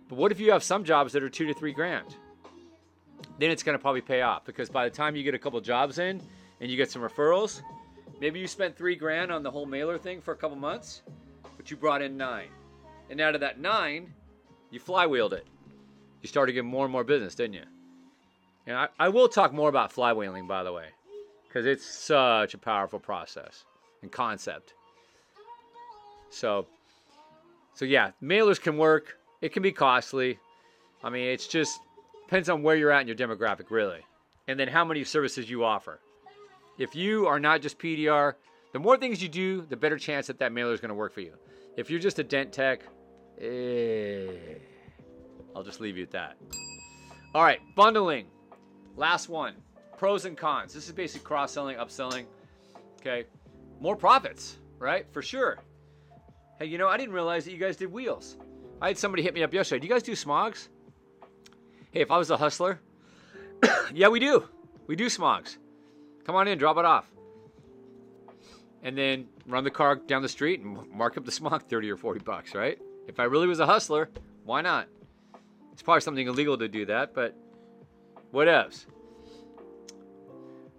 But 0.09 0.17
what 0.17 0.31
if 0.31 0.39
you 0.39 0.51
have 0.51 0.63
some 0.63 0.83
jobs 0.83 1.13
that 1.13 1.23
are 1.23 1.29
two 1.29 1.47
to 1.47 1.53
three 1.53 1.71
grand? 1.71 2.15
Then 3.39 3.49
it's 3.49 3.63
going 3.63 3.77
to 3.77 3.81
probably 3.81 4.01
pay 4.01 4.21
off 4.21 4.45
because 4.45 4.69
by 4.69 4.87
the 4.87 4.95
time 4.95 5.15
you 5.15 5.23
get 5.23 5.33
a 5.33 5.39
couple 5.39 5.59
jobs 5.61 5.99
in 5.99 6.21
and 6.59 6.69
you 6.69 6.75
get 6.75 6.91
some 6.91 7.01
referrals, 7.01 7.61
maybe 8.19 8.39
you 8.39 8.47
spent 8.47 8.77
three 8.77 8.95
grand 8.95 9.31
on 9.31 9.41
the 9.41 9.51
whole 9.51 9.65
mailer 9.65 9.97
thing 9.97 10.21
for 10.21 10.33
a 10.33 10.35
couple 10.35 10.57
months, 10.57 11.01
but 11.61 11.69
you 11.69 11.77
brought 11.77 12.01
in 12.01 12.17
nine. 12.17 12.47
And 13.11 13.21
out 13.21 13.35
of 13.35 13.41
that 13.41 13.59
nine, 13.59 14.11
you 14.71 14.79
flywheeled 14.79 15.33
it. 15.33 15.45
You 16.23 16.27
started 16.27 16.53
getting 16.53 16.71
more 16.71 16.85
and 16.85 16.91
more 16.91 17.03
business, 17.03 17.35
didn't 17.35 17.53
you? 17.53 17.65
And 18.65 18.75
I, 18.75 18.87
I 18.97 19.09
will 19.09 19.27
talk 19.27 19.53
more 19.53 19.69
about 19.69 19.93
flywheeling, 19.93 20.47
by 20.47 20.63
the 20.63 20.73
way, 20.73 20.87
because 21.47 21.67
it's 21.67 21.85
such 21.85 22.55
a 22.55 22.57
powerful 22.57 22.97
process 22.97 23.65
and 24.01 24.11
concept. 24.11 24.73
So, 26.31 26.65
so 27.75 27.85
yeah, 27.85 28.09
mailers 28.23 28.59
can 28.59 28.79
work. 28.79 29.19
It 29.41 29.53
can 29.53 29.61
be 29.61 29.71
costly. 29.71 30.39
I 31.03 31.11
mean, 31.11 31.27
it's 31.27 31.45
just 31.45 31.79
depends 32.25 32.49
on 32.49 32.63
where 32.63 32.75
you're 32.75 32.91
at 32.91 33.01
in 33.01 33.07
your 33.07 33.15
demographic, 33.15 33.69
really, 33.69 34.01
and 34.47 34.59
then 34.59 34.67
how 34.67 34.83
many 34.83 35.03
services 35.03 35.47
you 35.47 35.63
offer. 35.63 35.99
If 36.79 36.95
you 36.95 37.27
are 37.27 37.39
not 37.39 37.61
just 37.61 37.77
PDR, 37.77 38.33
the 38.71 38.79
more 38.79 38.97
things 38.97 39.21
you 39.21 39.29
do, 39.29 39.61
the 39.61 39.77
better 39.77 39.97
chance 39.97 40.27
that 40.27 40.39
that 40.39 40.51
mailer 40.51 40.73
is 40.73 40.79
going 40.79 40.89
to 40.89 40.95
work 40.95 41.13
for 41.13 41.21
you. 41.21 41.33
If 41.77 41.89
you're 41.89 41.99
just 41.99 42.19
a 42.19 42.23
dent 42.23 42.51
tech, 42.51 42.81
eh, 43.39 44.27
I'll 45.55 45.63
just 45.63 45.81
leave 45.81 45.97
you 45.97 46.03
at 46.03 46.11
that. 46.11 46.37
All 47.33 47.43
right, 47.43 47.59
bundling. 47.75 48.27
Last 48.95 49.29
one. 49.29 49.55
Pros 49.97 50.25
and 50.25 50.37
cons. 50.37 50.73
This 50.73 50.87
is 50.87 50.93
basically 50.93 51.25
cross 51.25 51.51
selling, 51.51 51.77
upselling. 51.77 52.25
Okay. 52.99 53.25
More 53.79 53.95
profits, 53.95 54.57
right? 54.79 55.05
For 55.11 55.21
sure. 55.21 55.59
Hey, 56.59 56.65
you 56.65 56.77
know, 56.77 56.87
I 56.87 56.97
didn't 56.97 57.13
realize 57.13 57.45
that 57.45 57.51
you 57.51 57.57
guys 57.57 57.77
did 57.77 57.91
wheels. 57.91 58.37
I 58.81 58.87
had 58.87 58.97
somebody 58.97 59.23
hit 59.23 59.33
me 59.33 59.43
up 59.43 59.53
yesterday. 59.53 59.79
Do 59.79 59.87
you 59.87 59.93
guys 59.93 60.03
do 60.03 60.13
smogs? 60.13 60.69
Hey, 61.91 62.01
if 62.01 62.09
I 62.09 62.17
was 62.17 62.31
a 62.31 62.37
hustler, 62.37 62.79
yeah, 63.93 64.07
we 64.07 64.19
do. 64.19 64.47
We 64.87 64.95
do 64.95 65.05
smogs. 65.05 65.57
Come 66.25 66.35
on 66.35 66.47
in, 66.47 66.57
drop 66.57 66.77
it 66.77 66.85
off. 66.85 67.10
And 68.83 68.97
then 68.97 69.27
run 69.45 69.63
the 69.63 69.71
car 69.71 69.95
down 69.95 70.21
the 70.21 70.29
street 70.29 70.61
and 70.61 70.89
mark 70.91 71.17
up 71.17 71.25
the 71.25 71.31
smog 71.31 71.63
30 71.69 71.91
or 71.91 71.97
40 71.97 72.19
bucks, 72.21 72.55
right? 72.55 72.79
If 73.07 73.19
I 73.19 73.23
really 73.25 73.47
was 73.47 73.59
a 73.59 73.65
hustler, 73.65 74.09
why 74.43 74.61
not? 74.61 74.87
It's 75.71 75.81
probably 75.81 76.01
something 76.01 76.27
illegal 76.27 76.57
to 76.57 76.67
do 76.67 76.85
that, 76.85 77.13
but 77.13 77.35
what 78.31 78.47
else? 78.47 78.85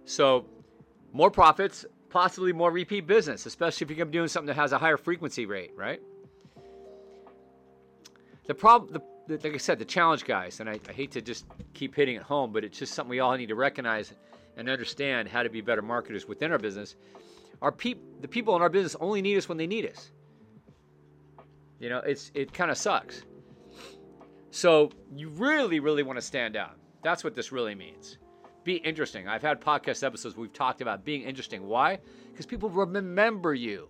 So, 0.05 0.45
more 1.13 1.31
profits, 1.31 1.85
possibly 2.09 2.51
more 2.51 2.71
repeat 2.71 3.07
business, 3.07 3.45
especially 3.45 3.85
if 3.85 3.97
you're 3.97 4.05
doing 4.05 4.27
something 4.27 4.47
that 4.47 4.55
has 4.55 4.71
a 4.71 4.77
higher 4.77 4.97
frequency 4.97 5.45
rate, 5.45 5.71
right? 5.75 6.01
The 8.45 8.53
problem, 8.53 9.01
the, 9.27 9.37
like 9.37 9.53
I 9.53 9.57
said, 9.57 9.79
the 9.79 9.85
challenge, 9.85 10.25
guys, 10.25 10.59
and 10.59 10.69
I, 10.69 10.79
I 10.89 10.91
hate 10.91 11.11
to 11.11 11.21
just 11.21 11.45
keep 11.73 11.95
hitting 11.95 12.15
it 12.15 12.23
home, 12.23 12.51
but 12.51 12.63
it's 12.63 12.77
just 12.77 12.93
something 12.93 13.09
we 13.09 13.19
all 13.19 13.35
need 13.37 13.47
to 13.47 13.55
recognize 13.55 14.13
and 14.57 14.69
understand 14.69 15.29
how 15.29 15.43
to 15.43 15.49
be 15.49 15.61
better 15.61 15.81
marketers 15.81 16.27
within 16.27 16.51
our 16.51 16.57
business. 16.57 16.95
Our 17.63 17.71
peop, 17.71 17.99
the 18.21 18.27
people 18.27 18.55
in 18.57 18.61
our 18.61 18.69
business 18.69 18.95
only 18.99 19.21
need 19.21 19.37
us 19.37 19.47
when 19.47 19.57
they 19.57 19.67
need 19.67 19.89
us. 19.89 20.11
You 21.79 21.89
know, 21.89 21.99
it's 21.99 22.29
it 22.35 22.53
kind 22.53 22.69
of 22.69 22.77
sucks. 22.77 23.23
So 24.51 24.91
you 25.15 25.29
really, 25.29 25.79
really 25.79 26.03
want 26.03 26.17
to 26.17 26.21
stand 26.21 26.57
out. 26.57 26.77
That's 27.03 27.23
what 27.23 27.35
this 27.35 27.51
really 27.53 27.73
means. 27.73 28.17
Be 28.65 28.75
interesting. 28.75 29.27
I've 29.27 29.41
had 29.41 29.61
podcast 29.61 30.03
episodes 30.03 30.35
we've 30.35 30.53
talked 30.53 30.81
about 30.81 31.05
being 31.05 31.23
interesting. 31.23 31.65
Why? 31.65 31.99
Because 32.31 32.45
people 32.45 32.69
remember 32.69 33.53
you. 33.53 33.89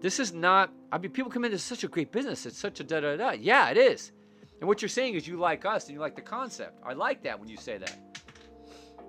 This 0.00 0.18
is 0.18 0.32
not, 0.32 0.70
I 0.90 0.98
mean, 0.98 1.10
people 1.10 1.30
come 1.30 1.44
into 1.44 1.58
such 1.58 1.84
a 1.84 1.88
great 1.88 2.12
business. 2.12 2.46
It's 2.46 2.58
such 2.58 2.80
a 2.80 2.84
da 2.84 3.00
da 3.00 3.16
da. 3.16 3.30
Yeah, 3.32 3.70
it 3.70 3.76
is. 3.76 4.12
And 4.60 4.68
what 4.68 4.80
you're 4.80 4.88
saying 4.88 5.14
is 5.14 5.28
you 5.28 5.36
like 5.36 5.64
us 5.66 5.84
and 5.84 5.94
you 5.94 6.00
like 6.00 6.16
the 6.16 6.22
concept. 6.22 6.80
I 6.84 6.94
like 6.94 7.22
that 7.24 7.38
when 7.38 7.48
you 7.48 7.56
say 7.56 7.76
that. 7.78 7.96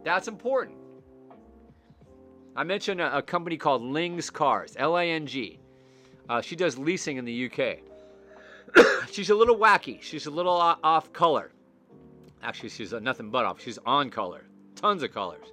That's 0.04 0.28
important. 0.28 0.78
I 2.56 2.64
mentioned 2.64 3.02
a, 3.02 3.18
a 3.18 3.22
company 3.22 3.58
called 3.58 3.82
Ling's 3.82 4.30
Cars, 4.30 4.76
L 4.78 4.98
A 4.98 5.04
N 5.04 5.26
G. 5.26 5.60
Uh, 6.30 6.42
she 6.42 6.56
does 6.56 6.78
leasing 6.78 7.18
in 7.18 7.26
the 7.26 7.52
UK. 7.52 7.80
she's 9.12 9.30
a 9.30 9.36
little 9.36 9.58
wacky. 9.58 10.02
She's 10.02 10.26
a 10.26 10.32
little 10.32 10.54
off 10.54 11.12
color. 11.14 11.52
Actually, 12.42 12.70
she's 12.70 12.94
nothing 12.94 13.30
but 13.30 13.46
off. 13.46 13.62
She's 13.62 13.78
on 13.86 14.10
color. 14.10 14.46
Tons 14.76 15.04
of 15.04 15.14
colors. 15.14 15.46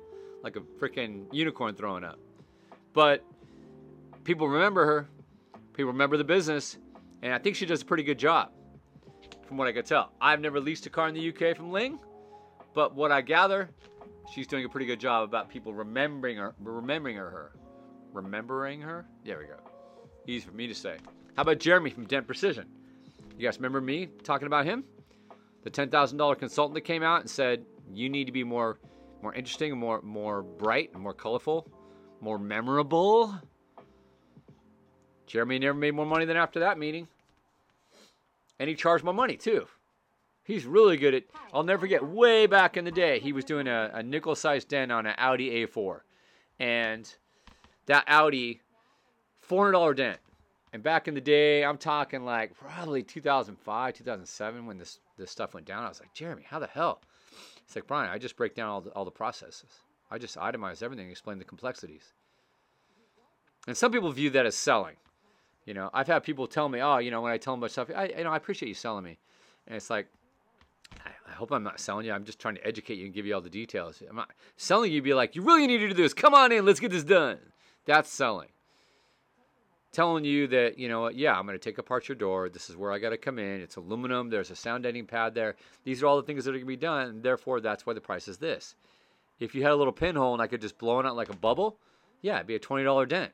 Like 0.42 0.56
a 0.56 0.60
freaking 0.60 1.26
unicorn 1.32 1.74
throwing 1.74 2.04
up. 2.04 2.18
But 2.92 3.24
people 4.24 4.48
remember 4.48 4.84
her. 4.86 5.08
People 5.74 5.92
remember 5.92 6.16
the 6.16 6.24
business. 6.24 6.78
And 7.22 7.32
I 7.32 7.38
think 7.38 7.56
she 7.56 7.66
does 7.66 7.82
a 7.82 7.84
pretty 7.84 8.02
good 8.02 8.18
job, 8.18 8.50
from 9.46 9.56
what 9.56 9.68
I 9.68 9.72
could 9.72 9.86
tell. 9.86 10.12
I've 10.20 10.40
never 10.40 10.60
leased 10.60 10.86
a 10.86 10.90
car 10.90 11.08
in 11.08 11.14
the 11.14 11.28
UK 11.28 11.56
from 11.56 11.70
Ling, 11.70 12.00
but 12.74 12.96
what 12.96 13.12
I 13.12 13.20
gather, 13.20 13.70
she's 14.30 14.46
doing 14.46 14.64
a 14.64 14.68
pretty 14.68 14.86
good 14.86 15.00
job 15.00 15.24
about 15.24 15.48
people 15.48 15.72
remembering 15.72 16.36
her, 16.36 16.54
remembering 16.60 17.16
her. 17.16 17.30
her, 17.30 17.52
remembering 18.12 18.80
her. 18.80 19.06
There 19.24 19.38
we 19.38 19.46
go. 19.46 19.56
Easy 20.26 20.46
for 20.46 20.52
me 20.52 20.66
to 20.66 20.74
say. 20.74 20.96
How 21.36 21.42
about 21.42 21.58
Jeremy 21.58 21.90
from 21.90 22.06
Dent 22.06 22.26
Precision? 22.26 22.68
You 23.38 23.46
guys 23.46 23.56
remember 23.56 23.80
me 23.80 24.08
talking 24.22 24.46
about 24.46 24.66
him? 24.66 24.84
The 25.64 25.70
$10,000 25.70 26.38
consultant 26.38 26.74
that 26.74 26.82
came 26.82 27.02
out 27.02 27.20
and 27.20 27.30
said, 27.30 27.64
you 27.92 28.08
need 28.08 28.26
to 28.26 28.32
be 28.32 28.44
more 28.44 28.78
more 29.22 29.34
interesting, 29.34 29.76
more 29.78 30.02
more 30.02 30.42
bright, 30.42 30.94
more 30.98 31.14
colorful, 31.14 31.68
more 32.20 32.38
memorable. 32.38 33.34
Jeremy 35.26 35.60
never 35.60 35.78
made 35.78 35.94
more 35.94 36.06
money 36.06 36.24
than 36.24 36.36
after 36.36 36.60
that 36.60 36.78
meeting. 36.78 37.06
And 38.58 38.68
he 38.68 38.74
charged 38.74 39.04
more 39.04 39.14
money 39.14 39.36
too. 39.36 39.66
He's 40.44 40.64
really 40.64 40.96
good 40.96 41.14
at. 41.14 41.24
I'll 41.52 41.62
never 41.62 41.80
forget. 41.80 42.04
Way 42.04 42.46
back 42.46 42.76
in 42.76 42.84
the 42.84 42.90
day, 42.90 43.20
he 43.20 43.32
was 43.32 43.44
doing 43.44 43.68
a, 43.68 43.90
a 43.94 44.02
nickel-sized 44.02 44.68
dent 44.68 44.90
on 44.90 45.06
an 45.06 45.14
Audi 45.18 45.66
A4, 45.66 46.00
and 46.58 47.14
that 47.86 48.04
Audi, 48.08 48.60
four 49.40 49.64
hundred 49.64 49.72
dollar 49.72 49.94
dent. 49.94 50.18
And 50.72 50.82
back 50.82 51.06
in 51.06 51.14
the 51.14 51.20
day, 51.20 51.64
I'm 51.64 51.76
talking 51.76 52.24
like 52.24 52.56
probably 52.58 53.02
2005, 53.02 53.94
2007, 53.94 54.66
when 54.66 54.78
this 54.78 55.00
this 55.18 55.30
stuff 55.30 55.54
went 55.54 55.66
down. 55.66 55.84
I 55.84 55.88
was 55.88 56.00
like, 56.00 56.14
Jeremy, 56.14 56.44
how 56.48 56.58
the 56.58 56.66
hell? 56.66 57.02
It's 57.64 57.76
like 57.76 57.86
Brian, 57.86 58.10
I 58.10 58.18
just 58.18 58.36
break 58.36 58.54
down 58.54 58.68
all 58.68 58.80
the, 58.80 58.90
all 58.90 59.04
the 59.04 59.10
processes. 59.10 59.70
I 60.10 60.18
just 60.18 60.36
itemize 60.36 60.82
everything, 60.82 61.10
explain 61.10 61.38
the 61.38 61.44
complexities. 61.44 62.12
And 63.66 63.76
some 63.76 63.92
people 63.92 64.10
view 64.10 64.30
that 64.30 64.44
as 64.44 64.56
selling. 64.56 64.96
You 65.64 65.74
know, 65.74 65.90
I've 65.94 66.08
had 66.08 66.24
people 66.24 66.46
tell 66.46 66.68
me, 66.68 66.80
oh, 66.80 66.98
you 66.98 67.10
know, 67.10 67.20
when 67.20 67.32
I 67.32 67.38
tell 67.38 67.52
them 67.52 67.60
about 67.60 67.70
stuff, 67.70 67.88
I, 67.94 68.06
you 68.06 68.24
know, 68.24 68.30
I 68.30 68.36
appreciate 68.36 68.68
you 68.68 68.74
selling 68.74 69.04
me. 69.04 69.18
And 69.66 69.76
it's 69.76 69.90
like, 69.90 70.08
hope 71.42 71.50
I'm 71.50 71.64
not 71.64 71.80
selling 71.80 72.06
you. 72.06 72.12
I'm 72.12 72.22
just 72.22 72.38
trying 72.38 72.54
to 72.54 72.64
educate 72.64 72.98
you 72.98 73.06
and 73.06 73.12
give 73.12 73.26
you 73.26 73.34
all 73.34 73.40
the 73.40 73.50
details. 73.50 74.00
I'm 74.08 74.14
not 74.14 74.30
selling 74.56 74.92
you. 74.92 75.02
Be 75.02 75.12
like, 75.12 75.34
you 75.34 75.42
really 75.42 75.66
need 75.66 75.78
to 75.78 75.88
do 75.88 75.94
this. 75.94 76.14
Come 76.14 76.34
on 76.34 76.52
in. 76.52 76.64
Let's 76.64 76.78
get 76.78 76.92
this 76.92 77.02
done. 77.02 77.40
That's 77.84 78.08
selling. 78.08 78.50
Telling 79.90 80.24
you 80.24 80.46
that, 80.46 80.78
you 80.78 80.88
know, 80.88 81.08
yeah, 81.08 81.36
I'm 81.36 81.44
going 81.44 81.58
to 81.58 81.62
take 81.62 81.78
apart 81.78 82.08
your 82.08 82.14
door. 82.14 82.48
This 82.48 82.70
is 82.70 82.76
where 82.76 82.92
I 82.92 83.00
got 83.00 83.10
to 83.10 83.16
come 83.16 83.40
in. 83.40 83.60
It's 83.60 83.74
aluminum. 83.74 84.30
There's 84.30 84.52
a 84.52 84.56
sound 84.56 84.84
deadening 84.84 85.06
pad 85.06 85.34
there. 85.34 85.56
These 85.82 86.00
are 86.00 86.06
all 86.06 86.16
the 86.16 86.22
things 86.22 86.44
that 86.44 86.52
are 86.52 86.54
going 86.54 86.62
to 86.62 86.66
be 86.68 86.76
done. 86.76 87.08
And 87.08 87.22
therefore, 87.24 87.60
that's 87.60 87.84
why 87.84 87.92
the 87.92 88.00
price 88.00 88.28
is 88.28 88.38
this. 88.38 88.76
If 89.40 89.52
you 89.52 89.64
had 89.64 89.72
a 89.72 89.76
little 89.76 89.92
pinhole 89.92 90.34
and 90.34 90.40
I 90.40 90.46
could 90.46 90.60
just 90.60 90.78
blow 90.78 91.00
it 91.00 91.06
out 91.06 91.16
like 91.16 91.28
a 91.28 91.36
bubble, 91.36 91.76
yeah, 92.20 92.36
it'd 92.36 92.46
be 92.46 92.54
a 92.54 92.60
$20 92.60 93.08
dent. 93.08 93.32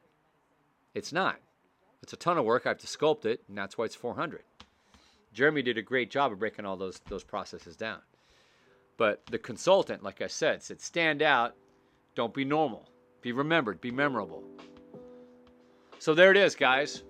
It's 0.94 1.12
not. 1.12 1.36
It's 2.02 2.14
a 2.14 2.16
ton 2.16 2.38
of 2.38 2.46
work. 2.46 2.62
I 2.64 2.70
have 2.70 2.78
to 2.78 2.86
sculpt 2.86 3.26
it, 3.26 3.42
and 3.48 3.58
that's 3.58 3.76
why 3.76 3.84
it's 3.84 3.94
400. 3.94 4.44
Jeremy 5.32 5.62
did 5.62 5.78
a 5.78 5.82
great 5.82 6.10
job 6.10 6.32
of 6.32 6.38
breaking 6.38 6.64
all 6.64 6.76
those 6.76 7.00
those 7.08 7.24
processes 7.24 7.76
down. 7.76 8.00
But 8.96 9.24
the 9.26 9.38
consultant, 9.38 10.02
like 10.02 10.20
I 10.20 10.26
said, 10.26 10.62
said 10.62 10.80
stand 10.80 11.22
out, 11.22 11.54
don't 12.14 12.34
be 12.34 12.44
normal. 12.44 12.88
Be 13.20 13.32
remembered, 13.32 13.80
be 13.80 13.90
memorable. 13.90 14.42
So 15.98 16.14
there 16.14 16.30
it 16.30 16.36
is, 16.36 16.54
guys. 16.54 17.02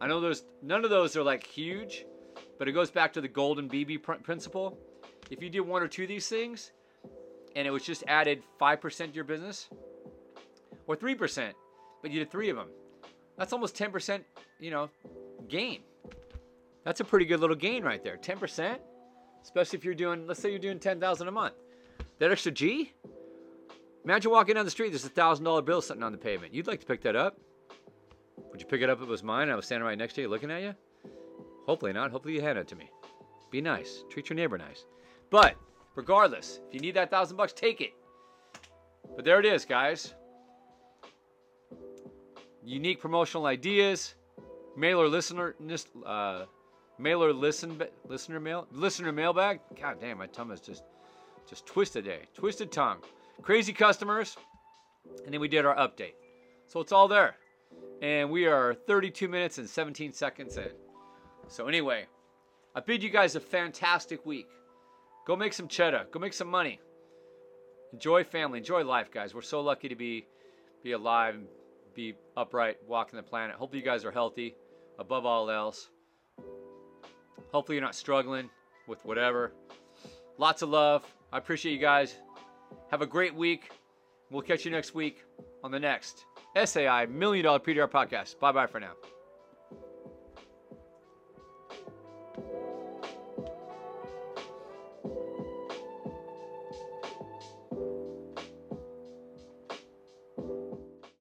I 0.00 0.06
know 0.06 0.20
there's 0.20 0.44
none 0.62 0.84
of 0.84 0.90
those 0.90 1.16
are 1.16 1.22
like 1.22 1.46
huge, 1.46 2.06
but 2.58 2.68
it 2.68 2.72
goes 2.72 2.90
back 2.90 3.12
to 3.14 3.20
the 3.20 3.28
golden 3.28 3.68
BB 3.68 4.02
pr- 4.02 4.14
principle. 4.14 4.78
If 5.30 5.42
you 5.42 5.48
did 5.48 5.60
one 5.60 5.82
or 5.82 5.88
two 5.88 6.02
of 6.02 6.08
these 6.08 6.28
things 6.28 6.72
and 7.54 7.66
it 7.66 7.70
was 7.70 7.84
just 7.84 8.02
added 8.08 8.42
5% 8.60 8.96
to 9.08 9.12
your 9.12 9.24
business 9.24 9.68
or 10.86 10.96
3%, 10.96 11.52
but 12.02 12.10
you 12.10 12.18
did 12.18 12.30
3 12.30 12.50
of 12.50 12.56
them. 12.56 12.68
That's 13.38 13.52
almost 13.52 13.76
10%, 13.76 14.22
you 14.58 14.70
know, 14.70 14.90
gain. 15.48 15.82
That's 16.84 17.00
a 17.00 17.04
pretty 17.04 17.26
good 17.26 17.40
little 17.40 17.56
gain 17.56 17.84
right 17.84 18.02
there. 18.02 18.16
10%, 18.16 18.78
especially 19.42 19.78
if 19.78 19.84
you're 19.84 19.94
doing, 19.94 20.26
let's 20.26 20.40
say 20.40 20.50
you're 20.50 20.58
doing 20.58 20.78
10,000 20.78 21.28
a 21.28 21.30
month. 21.30 21.54
That 22.18 22.30
extra 22.30 22.52
G, 22.52 22.92
imagine 24.04 24.30
walking 24.30 24.54
down 24.54 24.64
the 24.64 24.70
street, 24.70 24.90
there's 24.90 25.04
a 25.04 25.10
$1,000 25.10 25.64
bill 25.64 25.80
sitting 25.82 26.02
on 26.02 26.12
the 26.12 26.18
pavement. 26.18 26.54
You'd 26.54 26.66
like 26.66 26.80
to 26.80 26.86
pick 26.86 27.02
that 27.02 27.16
up. 27.16 27.38
Would 28.50 28.60
you 28.60 28.66
pick 28.66 28.82
it 28.82 28.90
up 28.90 28.98
if 28.98 29.04
it 29.04 29.08
was 29.08 29.22
mine 29.22 29.48
I 29.48 29.54
was 29.54 29.66
standing 29.66 29.86
right 29.86 29.96
next 29.96 30.14
to 30.14 30.22
you 30.22 30.28
looking 30.28 30.50
at 30.50 30.62
you? 30.62 30.74
Hopefully 31.66 31.92
not. 31.92 32.10
Hopefully 32.10 32.34
you 32.34 32.40
hand 32.40 32.58
it 32.58 32.68
to 32.68 32.76
me. 32.76 32.90
Be 33.50 33.60
nice. 33.60 34.04
Treat 34.10 34.28
your 34.28 34.36
neighbor 34.36 34.58
nice. 34.58 34.84
But 35.30 35.56
regardless, 35.94 36.60
if 36.68 36.74
you 36.74 36.80
need 36.80 36.94
that 36.94 37.10
thousand 37.10 37.36
bucks, 37.36 37.52
take 37.52 37.80
it. 37.80 37.92
But 39.14 39.24
there 39.24 39.38
it 39.40 39.46
is, 39.46 39.64
guys. 39.64 40.14
Unique 42.64 43.00
promotional 43.00 43.46
ideas, 43.46 44.14
mailer 44.76 45.08
listener, 45.08 45.54
uh, 46.06 46.44
mailer 46.98 47.32
listen 47.32 47.82
listener 48.08 48.40
mail 48.40 48.66
listener 48.72 49.12
mailbag. 49.12 49.60
God 49.80 50.00
damn, 50.00 50.18
my 50.18 50.26
tongue 50.26 50.50
is 50.50 50.60
just 50.60 50.84
just 51.48 51.66
twisted 51.66 52.04
today. 52.04 52.22
Twisted 52.34 52.70
tongue. 52.70 52.98
Crazy 53.42 53.72
customers. 53.72 54.36
And 55.24 55.32
then 55.32 55.40
we 55.40 55.48
did 55.48 55.66
our 55.66 55.76
update. 55.76 56.14
So 56.66 56.80
it's 56.80 56.92
all 56.92 57.08
there. 57.08 57.36
And 58.00 58.30
we 58.30 58.46
are 58.46 58.74
32 58.74 59.28
minutes 59.28 59.58
and 59.58 59.68
17 59.68 60.12
seconds 60.12 60.56
in. 60.56 60.70
So 61.48 61.66
anyway, 61.68 62.06
I 62.74 62.80
bid 62.80 63.02
you 63.02 63.10
guys 63.10 63.36
a 63.36 63.40
fantastic 63.40 64.24
week. 64.24 64.46
Go 65.26 65.36
make 65.36 65.52
some 65.52 65.68
cheddar. 65.68 66.06
Go 66.10 66.18
make 66.18 66.32
some 66.32 66.48
money. 66.48 66.80
Enjoy 67.92 68.24
family. 68.24 68.58
Enjoy 68.58 68.84
life, 68.84 69.10
guys. 69.10 69.34
We're 69.34 69.42
so 69.42 69.60
lucky 69.60 69.88
to 69.88 69.96
be 69.96 70.26
be 70.82 70.92
alive 70.92 71.34
and 71.34 71.46
be 71.94 72.14
upright, 72.36 72.78
walking 72.88 73.16
the 73.16 73.22
planet. 73.22 73.56
Hope 73.56 73.74
you 73.74 73.82
guys 73.82 74.04
are 74.04 74.10
healthy 74.10 74.56
above 74.98 75.26
all 75.26 75.50
else. 75.50 75.90
Hopefully, 77.52 77.76
you're 77.76 77.84
not 77.84 77.94
struggling 77.94 78.48
with 78.86 79.04
whatever. 79.04 79.52
Lots 80.38 80.62
of 80.62 80.70
love. 80.70 81.04
I 81.32 81.38
appreciate 81.38 81.72
you 81.72 81.78
guys. 81.78 82.16
Have 82.90 83.02
a 83.02 83.06
great 83.06 83.34
week. 83.34 83.70
We'll 84.30 84.42
catch 84.42 84.64
you 84.64 84.70
next 84.70 84.94
week 84.94 85.24
on 85.62 85.70
the 85.70 85.80
next 85.80 86.24
SAI 86.62 87.06
Million 87.06 87.44
Dollar 87.44 87.58
PDR 87.58 87.88
podcast. 87.90 88.38
Bye 88.38 88.52
bye 88.52 88.66
for 88.66 88.80
now. 88.80 88.92